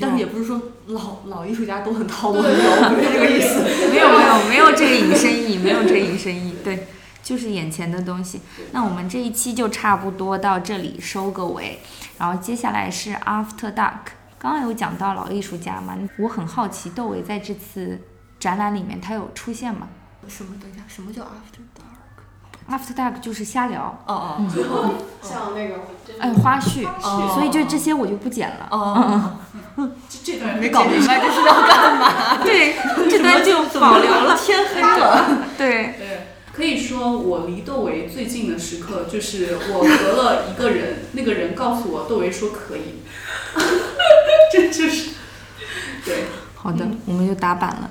[0.00, 2.58] 但是也不是说老老艺术家都很套路很油，
[2.88, 3.60] 不是这个意思。
[3.92, 6.86] 没有没有没有这个引申义，没有这个引申义，对，
[7.22, 8.40] 就是眼前的东西。
[8.72, 11.80] 那我们这一期就差不多到这里收个尾，
[12.16, 14.15] 然后接下来是 After Dark。
[14.38, 18.00] 刚刚有讲到老艺术家嘛，我很好奇窦唯在这次
[18.38, 19.88] 展览里面他有出现吗？
[20.28, 20.54] 什么？
[20.60, 25.76] 等一下，什么叫 After Dark？After Dark 就是瞎聊，哦哦，像那个
[26.18, 28.68] 哎花絮，所以就这些我就不剪了。
[28.70, 29.38] 哦，
[30.08, 32.38] 这这段没搞明白这是要干嘛？
[32.44, 32.74] 对，
[33.08, 34.36] 这段就保留了。
[34.36, 35.46] 天黑了。
[35.56, 43.02] 对对，可以说我离窦唯最近的时刻就是我隔了一个人，那个人告诉我窦唯说可以，
[44.52, 45.10] 这就是
[46.04, 46.24] 对。
[46.54, 47.90] 好的，我们就打板了。